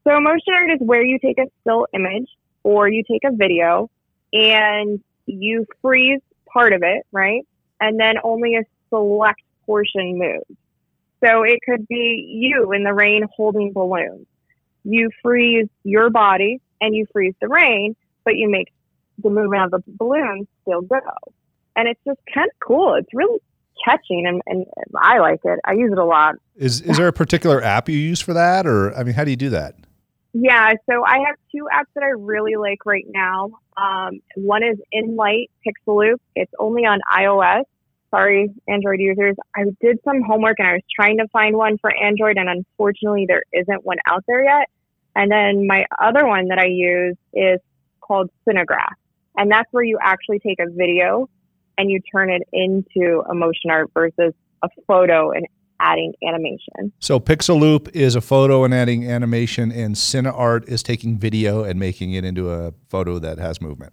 So 0.07 0.19
motion 0.19 0.53
art 0.53 0.71
is 0.71 0.79
where 0.79 1.03
you 1.03 1.17
take 1.19 1.39
a 1.39 1.45
still 1.61 1.87
image 1.93 2.27
or 2.63 2.87
you 2.87 3.03
take 3.09 3.23
a 3.25 3.35
video 3.35 3.89
and 4.33 5.01
you 5.25 5.65
freeze 5.81 6.21
part 6.51 6.73
of 6.73 6.83
it, 6.83 7.05
right? 7.11 7.41
And 7.81 7.99
then 7.99 8.15
only 8.23 8.55
a 8.55 8.63
select 8.89 9.41
portion 9.65 10.19
moves. 10.19 10.59
So 11.25 11.43
it 11.43 11.59
could 11.67 11.87
be 11.87 12.25
you 12.27 12.71
in 12.73 12.83
the 12.83 12.93
rain 12.93 13.23
holding 13.35 13.73
balloons. 13.73 14.27
You 14.83 15.09
freeze 15.23 15.67
your 15.83 16.09
body 16.09 16.61
and 16.79 16.95
you 16.95 17.07
freeze 17.11 17.33
the 17.41 17.47
rain, 17.47 17.95
but 18.23 18.35
you 18.35 18.49
make 18.49 18.71
the 19.23 19.29
movement 19.29 19.73
of 19.73 19.83
the 19.83 19.83
balloons 19.87 20.47
still 20.61 20.81
go. 20.81 20.99
And 21.75 21.87
it's 21.87 21.99
just 22.05 22.19
kind 22.33 22.47
of 22.47 22.59
cool. 22.65 22.95
It's 22.95 23.09
really 23.13 23.39
catching 23.83 24.25
and, 24.27 24.41
and 24.45 24.65
I 24.95 25.19
like 25.19 25.39
it. 25.43 25.59
I 25.65 25.73
use 25.73 25.91
it 25.91 25.97
a 25.97 26.05
lot. 26.05 26.35
Is 26.55 26.81
is 26.81 26.97
there 26.97 27.07
a 27.07 27.13
particular 27.13 27.61
app 27.61 27.89
you 27.89 27.97
use 27.97 28.21
for 28.21 28.33
that, 28.33 28.65
or 28.65 28.95
I 28.95 29.03
mean, 29.03 29.13
how 29.13 29.23
do 29.23 29.31
you 29.31 29.35
do 29.35 29.49
that? 29.49 29.75
Yeah, 30.33 30.73
so 30.89 31.03
I 31.05 31.19
have 31.27 31.35
two 31.51 31.67
apps 31.73 31.91
that 31.95 32.03
I 32.03 32.09
really 32.17 32.55
like 32.55 32.85
right 32.85 33.05
now. 33.07 33.51
Um, 33.77 34.19
one 34.35 34.63
is 34.63 34.77
Enlight 34.93 35.49
Pixaloop. 35.65 36.17
It's 36.35 36.51
only 36.59 36.83
on 36.85 36.99
iOS. 37.13 37.63
Sorry, 38.15 38.49
Android 38.69 39.01
users. 39.01 39.35
I 39.57 39.63
did 39.81 39.99
some 40.05 40.21
homework 40.21 40.59
and 40.59 40.67
I 40.69 40.73
was 40.73 40.83
trying 40.95 41.17
to 41.17 41.27
find 41.33 41.57
one 41.57 41.77
for 41.79 41.93
Android, 41.93 42.37
and 42.37 42.47
unfortunately, 42.47 43.25
there 43.27 43.43
isn't 43.51 43.85
one 43.85 43.97
out 44.07 44.23
there 44.25 44.41
yet. 44.41 44.69
And 45.15 45.29
then 45.29 45.67
my 45.67 45.85
other 46.01 46.25
one 46.25 46.47
that 46.47 46.57
I 46.57 46.67
use 46.67 47.17
is 47.33 47.59
called 47.99 48.29
Cinegraph, 48.47 48.93
and 49.35 49.51
that's 49.51 49.67
where 49.71 49.83
you 49.83 49.97
actually 50.01 50.39
take 50.39 50.59
a 50.59 50.71
video 50.71 51.29
and 51.77 51.91
you 51.91 51.99
turn 52.09 52.29
it 52.29 52.43
into 52.53 53.21
a 53.29 53.35
motion 53.35 53.69
art 53.69 53.91
versus 53.93 54.33
a 54.63 54.69
photo 54.87 55.31
and 55.31 55.45
adding 55.81 56.13
animation. 56.25 56.93
So 56.99 57.19
Pixaloop 57.19 57.93
is 57.93 58.15
a 58.15 58.21
photo 58.21 58.63
and 58.63 58.73
adding 58.73 59.09
animation, 59.09 59.73
and 59.73 59.95
CineArt 59.95 60.69
is 60.69 60.83
taking 60.83 61.17
video 61.17 61.65
and 61.65 61.77
making 61.77 62.13
it 62.13 62.23
into 62.23 62.49
a 62.49 62.73
photo 62.87 63.19
that 63.19 63.39
has 63.39 63.59
movement. 63.59 63.91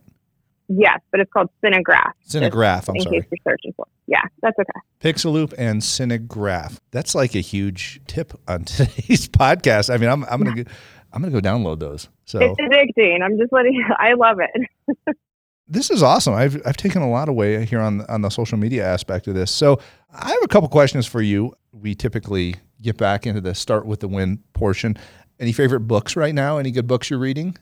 Yes, 0.79 1.01
but 1.11 1.21
it's 1.21 1.31
called 1.33 1.49
Cinegraph. 1.65 2.13
Cinegraph, 2.29 2.89
I'm 2.89 2.97
in 2.97 3.03
sorry. 3.03 3.21
case 3.21 3.29
you're 3.31 3.53
searching 3.53 3.73
for. 3.77 3.87
it. 3.87 3.93
Yeah, 4.13 4.23
that's 4.41 4.57
okay. 4.59 4.81
Pixaloop 5.01 5.55
and 5.59 5.81
Cinegraph. 5.83 6.79
That's 6.91 7.15
like 7.15 7.35
a 7.35 7.41
huge 7.41 8.01
tip 8.07 8.33
on 8.49 8.65
today's 8.65 9.29
podcast. 9.29 9.93
I 9.93 9.97
mean, 9.99 10.09
I'm, 10.09 10.25
I'm 10.25 10.43
gonna 10.43 10.65
go, 10.65 10.71
I'm 11.13 11.23
gonna 11.23 11.33
go 11.33 11.47
download 11.47 11.79
those. 11.81 12.09
So 12.25 12.39
It's 12.41 12.61
addicting. 12.61 13.23
I'm 13.23 13.39
just 13.39 13.53
letting 13.53 13.75
you. 13.75 13.87
I 13.99 14.15
love 14.15 14.39
it. 14.41 15.17
this 15.69 15.91
is 15.91 16.03
awesome. 16.03 16.35
I've 16.35 16.61
I've 16.67 16.77
taken 16.77 17.03
a 17.03 17.11
lot 17.11 17.29
away 17.29 17.65
here 17.65 17.81
on 17.81 18.03
on 18.03 18.23
the 18.23 18.31
social 18.31 18.59
media 18.59 18.87
aspect 18.87 19.27
of 19.29 19.35
this. 19.35 19.51
So 19.51 19.81
I 20.13 20.29
have 20.31 20.43
a 20.43 20.49
couple 20.49 20.69
questions 20.69 21.07
for 21.07 21.21
you. 21.23 21.53
We 21.73 21.95
typically 21.95 22.57
get 22.81 22.97
back 22.97 23.27
into 23.27 23.41
the 23.41 23.55
start 23.55 23.87
with 23.87 24.01
the 24.01 24.09
win 24.09 24.43
portion. 24.53 24.97
Any 25.41 25.53
favorite 25.53 25.81
books 25.81 26.17
right 26.17 26.35
now? 26.35 26.59
Any 26.59 26.71
good 26.71 26.87
books 26.87 27.11
you're 27.11 27.19
reading? 27.19 27.57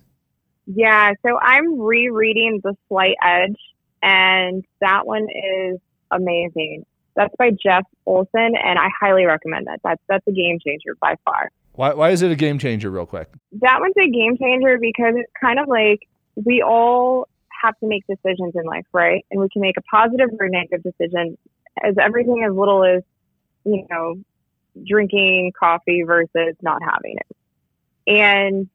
Yeah, 0.74 1.14
so 1.26 1.38
I'm 1.40 1.80
rereading 1.80 2.60
The 2.62 2.76
Slight 2.88 3.16
Edge, 3.24 3.58
and 4.02 4.64
that 4.80 5.06
one 5.06 5.26
is 5.30 5.80
amazing. 6.10 6.86
That's 7.16 7.34
by 7.36 7.50
Jeff 7.50 7.84
Olson, 8.06 8.54
and 8.56 8.78
I 8.78 8.88
highly 9.00 9.24
recommend 9.24 9.66
that. 9.66 9.80
That's 9.82 10.00
that's 10.08 10.26
a 10.28 10.32
game 10.32 10.58
changer 10.64 10.96
by 11.00 11.16
far. 11.24 11.50
Why 11.72 11.94
why 11.94 12.10
is 12.10 12.22
it 12.22 12.30
a 12.30 12.36
game 12.36 12.58
changer? 12.58 12.90
Real 12.90 13.06
quick. 13.06 13.28
That 13.60 13.80
one's 13.80 13.96
a 13.98 14.08
game 14.08 14.36
changer 14.38 14.78
because 14.78 15.14
it's 15.16 15.32
kind 15.40 15.58
of 15.58 15.66
like 15.66 16.06
we 16.36 16.62
all 16.62 17.26
have 17.62 17.76
to 17.80 17.88
make 17.88 18.04
decisions 18.06 18.54
in 18.54 18.64
life, 18.64 18.86
right? 18.92 19.24
And 19.30 19.40
we 19.40 19.48
can 19.48 19.62
make 19.62 19.76
a 19.76 19.82
positive 19.82 20.30
or 20.38 20.48
negative 20.48 20.82
decision 20.82 21.36
as 21.82 21.96
everything 22.00 22.44
as 22.48 22.54
little 22.54 22.84
as, 22.84 23.02
you 23.64 23.86
know, 23.90 24.16
drinking 24.86 25.52
coffee 25.58 26.02
versus 26.02 26.54
not 26.62 26.80
having 26.82 27.16
it. 27.16 27.36
And 28.06 28.68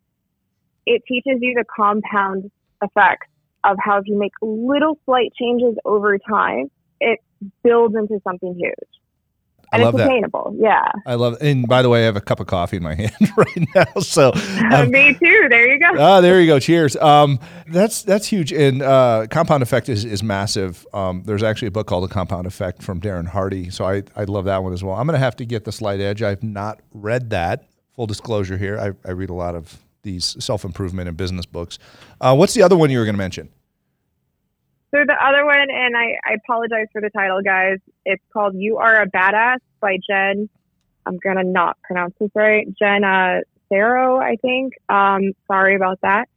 it 0.85 1.01
teaches 1.07 1.39
you 1.41 1.53
the 1.55 1.65
compound 1.75 2.49
effects 2.81 3.27
of 3.63 3.77
how 3.79 3.97
if 3.97 4.03
you 4.05 4.17
make 4.17 4.33
little 4.41 4.97
slight 5.05 5.33
changes 5.39 5.75
over 5.85 6.17
time, 6.17 6.69
it 6.99 7.19
builds 7.63 7.95
into 7.95 8.19
something 8.23 8.55
huge. 8.55 8.73
I 9.73 9.77
love 9.79 9.95
it's 9.95 10.03
that. 10.03 10.57
Yeah. 10.59 10.91
I 11.05 11.15
love. 11.15 11.37
And 11.41 11.67
by 11.67 11.81
the 11.81 11.89
way, 11.89 12.03
I 12.03 12.05
have 12.05 12.15
a 12.15 12.21
cup 12.21 12.39
of 12.39 12.47
coffee 12.47 12.77
in 12.77 12.83
my 12.83 12.95
hand 12.95 13.13
right 13.35 13.67
now. 13.75 14.01
So 14.01 14.31
um, 14.71 14.91
Me 14.91 15.13
too. 15.13 15.47
There 15.49 15.71
you 15.71 15.79
go. 15.79 15.85
Ah, 16.05 16.21
there 16.21 16.39
you 16.39 16.47
go. 16.47 16.59
Cheers. 16.59 16.95
Um, 16.97 17.39
that's 17.67 18.03
that's 18.03 18.27
huge. 18.27 18.53
And 18.53 18.81
uh, 18.81 19.27
compound 19.29 19.63
effect 19.63 19.89
is, 19.89 20.05
is 20.05 20.21
massive. 20.23 20.85
Um, 20.93 21.23
there's 21.25 21.43
actually 21.43 21.69
a 21.69 21.71
book 21.71 21.87
called 21.87 22.03
The 22.03 22.13
Compound 22.13 22.45
Effect 22.47 22.83
from 22.83 23.01
Darren 23.01 23.27
Hardy. 23.27 23.69
So 23.69 23.85
I, 23.85 24.03
I 24.15 24.25
love 24.25 24.45
that 24.45 24.63
one 24.63 24.73
as 24.73 24.83
well. 24.83 24.95
I'm 24.95 25.07
going 25.07 25.15
to 25.15 25.23
have 25.23 25.35
to 25.37 25.45
get 25.45 25.65
the 25.65 25.71
Slight 25.71 25.99
Edge. 25.99 26.21
I've 26.21 26.43
not 26.43 26.81
read 26.93 27.31
that. 27.31 27.67
Full 27.95 28.07
disclosure 28.07 28.57
here. 28.57 28.77
I, 28.77 28.91
I 29.07 29.11
read 29.13 29.29
a 29.29 29.33
lot 29.33 29.55
of 29.55 29.79
these 30.05 30.41
self 30.41 30.63
improvement 30.63 31.09
and 31.09 31.17
business 31.17 31.45
books. 31.45 31.77
Uh, 32.21 32.33
what's 32.33 32.53
the 32.53 32.63
other 32.63 32.77
one 32.77 32.89
you 32.89 32.99
were 32.99 33.03
going 33.03 33.15
to 33.15 33.17
mention? 33.17 33.49
So 34.95 35.01
the 35.05 35.15
other 35.21 35.45
one, 35.45 35.67
and 35.69 35.97
I, 35.97 36.15
I 36.25 36.35
apologize 36.35 36.87
for 36.93 37.01
the 37.01 37.09
title, 37.09 37.41
guys. 37.41 37.79
It's 38.05 38.23
called 38.31 38.55
"You 38.55 38.77
Are 38.77 39.01
a 39.01 39.09
Badass" 39.09 39.57
by 39.81 39.97
Jen. 40.09 40.47
I'm 41.05 41.17
gonna 41.17 41.43
not 41.43 41.77
pronounce 41.83 42.13
this 42.17 42.31
right. 42.33 42.65
Jen 42.79 43.03
uh, 43.03 43.41
Saro, 43.67 44.17
I 44.17 44.37
think. 44.37 44.73
Um, 44.87 45.33
sorry 45.47 45.75
about 45.75 45.99
that. 46.01 46.29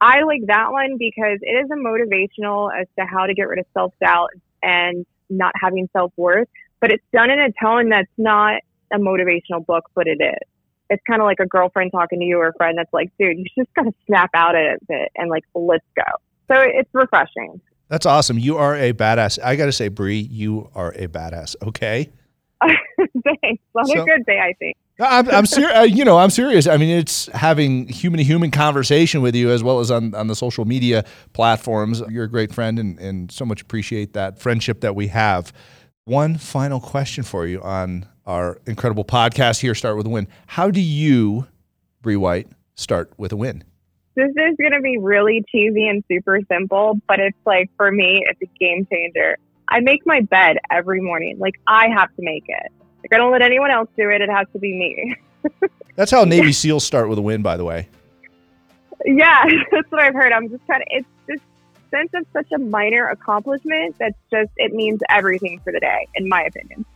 I 0.00 0.22
like 0.22 0.40
that 0.46 0.72
one 0.72 0.96
because 0.98 1.38
it 1.42 1.64
is 1.64 1.70
a 1.70 1.76
motivational 1.76 2.70
as 2.74 2.86
to 2.98 3.04
how 3.04 3.26
to 3.26 3.34
get 3.34 3.42
rid 3.42 3.58
of 3.58 3.66
self 3.74 3.92
doubt 4.02 4.30
and 4.62 5.04
not 5.28 5.52
having 5.60 5.88
self 5.92 6.12
worth. 6.16 6.48
But 6.80 6.92
it's 6.92 7.04
done 7.12 7.30
in 7.30 7.38
a 7.38 7.52
tone 7.62 7.90
that's 7.90 8.10
not 8.16 8.62
a 8.90 8.96
motivational 8.96 9.64
book, 9.66 9.90
but 9.94 10.06
it 10.06 10.18
is. 10.20 10.48
It's 10.92 11.02
kind 11.08 11.20
of 11.22 11.26
like 11.26 11.40
a 11.40 11.46
girlfriend 11.46 11.90
talking 11.92 12.20
to 12.20 12.24
you 12.24 12.38
or 12.38 12.48
a 12.48 12.52
friend 12.54 12.76
that's 12.78 12.92
like, 12.92 13.10
dude, 13.18 13.38
you 13.38 13.44
just 13.56 13.72
gotta 13.74 13.92
snap 14.06 14.30
out 14.34 14.54
of 14.54 14.78
it 14.88 15.12
and 15.16 15.30
like, 15.30 15.44
let's 15.54 15.84
go. 15.96 16.02
So 16.48 16.60
it's 16.60 16.90
refreshing. 16.92 17.60
That's 17.88 18.06
awesome. 18.06 18.38
You 18.38 18.56
are 18.58 18.74
a 18.76 18.92
badass. 18.92 19.38
I 19.42 19.54
got 19.56 19.66
to 19.66 19.72
say, 19.72 19.88
Bree, 19.88 20.20
you 20.20 20.70
are 20.74 20.92
a 20.92 21.08
badass. 21.08 21.56
Okay. 21.62 22.10
Thanks. 22.62 23.62
On 23.74 23.86
So- 23.86 24.02
a 24.02 24.04
good 24.04 24.24
day, 24.26 24.38
I 24.38 24.52
think. 24.58 24.76
I'm, 25.00 25.28
I'm 25.30 25.46
serious. 25.46 25.76
Uh, 25.76 25.80
you 25.82 26.04
know, 26.04 26.18
I'm 26.18 26.30
serious. 26.30 26.66
I 26.68 26.76
mean, 26.76 26.90
it's 26.96 27.26
having 27.32 27.88
human 27.88 28.18
to 28.18 28.24
human 28.24 28.50
conversation 28.50 29.20
with 29.20 29.34
you 29.34 29.50
as 29.50 29.62
well 29.64 29.80
as 29.80 29.90
on, 29.90 30.14
on 30.14 30.28
the 30.28 30.36
social 30.36 30.64
media 30.64 31.04
platforms. 31.32 32.02
You're 32.08 32.24
a 32.24 32.28
great 32.30 32.54
friend 32.54 32.78
and, 32.78 32.98
and 33.00 33.32
so 33.32 33.44
much 33.44 33.62
appreciate 33.62 34.12
that 34.12 34.38
friendship 34.38 34.80
that 34.82 34.94
we 34.94 35.08
have. 35.08 35.52
One 36.04 36.36
final 36.36 36.78
question 36.78 37.24
for 37.24 37.46
you 37.46 37.60
on 37.62 38.06
our 38.26 38.60
incredible 38.66 39.04
podcast 39.04 39.60
here, 39.60 39.74
Start 39.74 39.96
With 39.96 40.06
a 40.06 40.10
Win. 40.10 40.28
How 40.46 40.70
do 40.70 40.80
you, 40.80 41.46
Bree 42.02 42.16
White, 42.16 42.48
start 42.74 43.12
with 43.16 43.32
a 43.32 43.36
win? 43.36 43.64
This 44.14 44.28
is 44.28 44.56
going 44.58 44.72
to 44.72 44.80
be 44.80 44.98
really 44.98 45.42
cheesy 45.50 45.88
and 45.88 46.04
super 46.06 46.40
simple, 46.50 47.00
but 47.08 47.18
it's 47.18 47.38
like 47.46 47.70
for 47.76 47.90
me, 47.90 48.24
it's 48.28 48.40
a 48.42 48.58
game 48.58 48.86
changer. 48.90 49.38
I 49.68 49.80
make 49.80 50.04
my 50.04 50.20
bed 50.20 50.58
every 50.70 51.00
morning. 51.00 51.38
Like 51.38 51.54
I 51.66 51.88
have 51.88 52.14
to 52.16 52.22
make 52.22 52.44
it. 52.46 52.72
Like 53.02 53.14
I 53.14 53.16
don't 53.16 53.32
let 53.32 53.42
anyone 53.42 53.70
else 53.70 53.88
do 53.96 54.10
it. 54.10 54.20
It 54.20 54.28
has 54.28 54.46
to 54.52 54.58
be 54.58 54.74
me. 54.74 55.16
That's 55.96 56.10
how 56.10 56.24
Navy 56.24 56.52
SEALs 56.52 56.84
start 56.84 57.08
with 57.08 57.18
a 57.18 57.22
win, 57.22 57.42
by 57.42 57.56
the 57.56 57.64
way. 57.64 57.88
yeah, 59.04 59.44
that's 59.70 59.90
what 59.90 60.00
I've 60.00 60.14
heard. 60.14 60.32
I'm 60.32 60.48
just 60.48 60.66
kind 60.66 60.80
of. 60.82 60.88
It's 60.90 61.08
this 61.26 61.40
sense 61.90 62.10
of 62.14 62.26
such 62.32 62.50
a 62.52 62.58
minor 62.58 63.08
accomplishment 63.08 63.96
that's 63.98 64.16
just 64.30 64.50
it 64.56 64.72
means 64.72 65.00
everything 65.10 65.60
for 65.62 65.70
the 65.70 65.80
day, 65.80 66.08
in 66.14 66.28
my 66.28 66.42
opinion. 66.42 66.86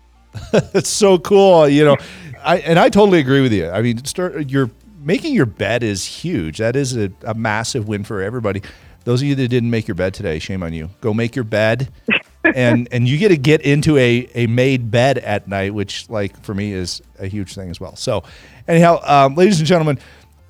It's 0.75 0.89
so 0.89 1.19
cool, 1.19 1.69
you 1.69 1.85
know. 1.85 1.97
I 2.45 2.59
and 2.59 2.79
I 2.79 2.89
totally 2.89 3.19
agree 3.19 3.41
with 3.41 3.53
you. 3.53 3.69
I 3.69 3.83
mean, 3.83 4.05
start 4.05 4.51
you're 4.51 4.71
making 5.01 5.35
your 5.35 5.47
bed 5.47 5.83
is 5.83 6.05
huge. 6.05 6.59
That 6.59 6.77
is 6.77 6.97
a, 6.97 7.11
a 7.23 7.35
massive 7.35 7.89
win 7.89 8.05
for 8.05 8.23
everybody. 8.23 8.63
Those 9.05 9.23
of 9.23 9.29
you 9.29 9.35
that 9.37 9.49
didn't 9.49 9.71
make 9.71 9.87
your 9.89 9.95
bed 9.95 10.15
today, 10.15 10.39
shame 10.39 10.63
on 10.63 10.73
you. 10.73 10.91
Go 11.01 11.15
make 11.15 11.37
your 11.37 11.45
bed, 11.45 11.91
and 12.45 12.89
and 12.93 13.09
you 13.09 13.19
get 13.19 13.29
to 13.29 13.37
get 13.37 13.63
into 13.63 13.97
a 13.97 14.29
a 14.35 14.47
made 14.47 14.91
bed 14.91 15.19
at 15.19 15.49
night, 15.49 15.75
which 15.75 16.09
like 16.09 16.41
for 16.43 16.55
me 16.55 16.73
is 16.73 17.03
a 17.19 17.27
huge 17.27 17.55
thing 17.55 17.71
as 17.71 17.81
well. 17.81 17.97
So, 17.97 18.23
anyhow, 18.69 19.01
um, 19.05 19.35
ladies 19.35 19.59
and 19.59 19.67
gentlemen, 19.67 19.99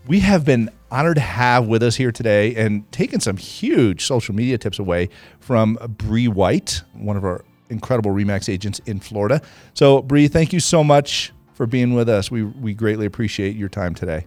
we 0.07 0.21
have 0.21 0.45
been 0.45 0.71
honored 0.91 1.17
to 1.17 1.23
have 1.23 1.67
with 1.67 1.83
us 1.83 1.97
here 1.97 2.13
today 2.13 2.55
and 2.55 2.91
taken 2.93 3.21
some 3.21 3.37
huge 3.37 4.05
social 4.05 4.35
media 4.35 4.57
tips 4.59 4.79
away 4.79 5.09
from 5.41 5.79
Bree 5.99 6.29
White, 6.29 6.83
one 6.95 7.17
of 7.17 7.25
our 7.25 7.45
incredible 7.71 8.11
Remax 8.11 8.53
agents 8.53 8.81
in 8.87 9.01
Florida. 9.01 9.41
So, 9.75 10.03
Bree, 10.03 10.29
thank 10.29 10.53
you 10.53 10.61
so 10.61 10.85
much 10.85 11.33
for 11.55 11.67
being 11.67 11.95
with 11.95 12.09
us. 12.09 12.31
We 12.31 12.45
we 12.45 12.75
greatly 12.75 13.07
appreciate 13.07 13.57
your 13.57 13.69
time 13.69 13.95
today. 13.95 14.27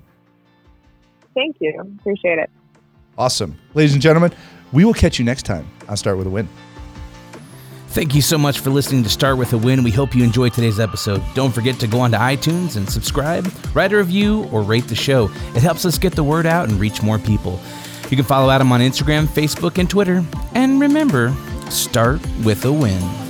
Thank 1.36 1.58
you. 1.60 1.80
Appreciate 2.00 2.40
it. 2.40 2.50
Awesome. 3.18 3.58
Ladies 3.74 3.94
and 3.94 4.02
gentlemen, 4.02 4.32
we 4.72 4.86
will 4.86 4.94
catch 4.94 5.20
you 5.20 5.26
next 5.26 5.44
time 5.44 5.68
on 5.88 5.98
Start 5.98 6.18
with 6.18 6.28
a 6.28 6.30
Win. 6.30 6.48
Thank 7.90 8.14
you 8.14 8.22
so 8.22 8.38
much 8.38 8.60
for 8.60 8.70
listening 8.70 9.04
to 9.04 9.10
Start 9.10 9.38
with 9.38 9.52
a 9.54 9.58
Win. 9.58 9.84
We 9.84 9.92
hope 9.92 10.14
you 10.16 10.24
enjoyed 10.24 10.54
today's 10.54 10.80
episode. 10.80 11.24
Don't 11.34 11.52
forget 11.52 11.80
to 11.80 11.88
go 11.88 12.00
onto 12.02 12.18
iTunes 12.18 12.78
and 12.78 12.88
subscribe, 12.88 13.52
write 13.74 13.92
a 13.92 13.98
review, 13.98 14.48
or 14.52 14.62
rate 14.62 14.88
the 14.88 14.96
show. 14.96 15.26
It 15.56 15.64
helps 15.64 15.86
us 15.86 15.98
get 15.98 16.14
the 16.14 16.24
word 16.24 16.46
out 16.46 16.70
and 16.70 16.80
reach 16.80 17.02
more 17.02 17.18
people. 17.18 17.60
You 18.10 18.16
can 18.16 18.26
follow 18.26 18.50
Adam 18.52 18.72
on 18.72 18.80
Instagram, 18.80 19.26
Facebook, 19.26 19.80
and 19.80 19.90
Twitter. 19.90 20.24
And 20.54 20.80
remember, 20.80 21.36
start 21.70 22.22
with 22.44 22.64
a 22.66 22.72
win. 22.72 23.29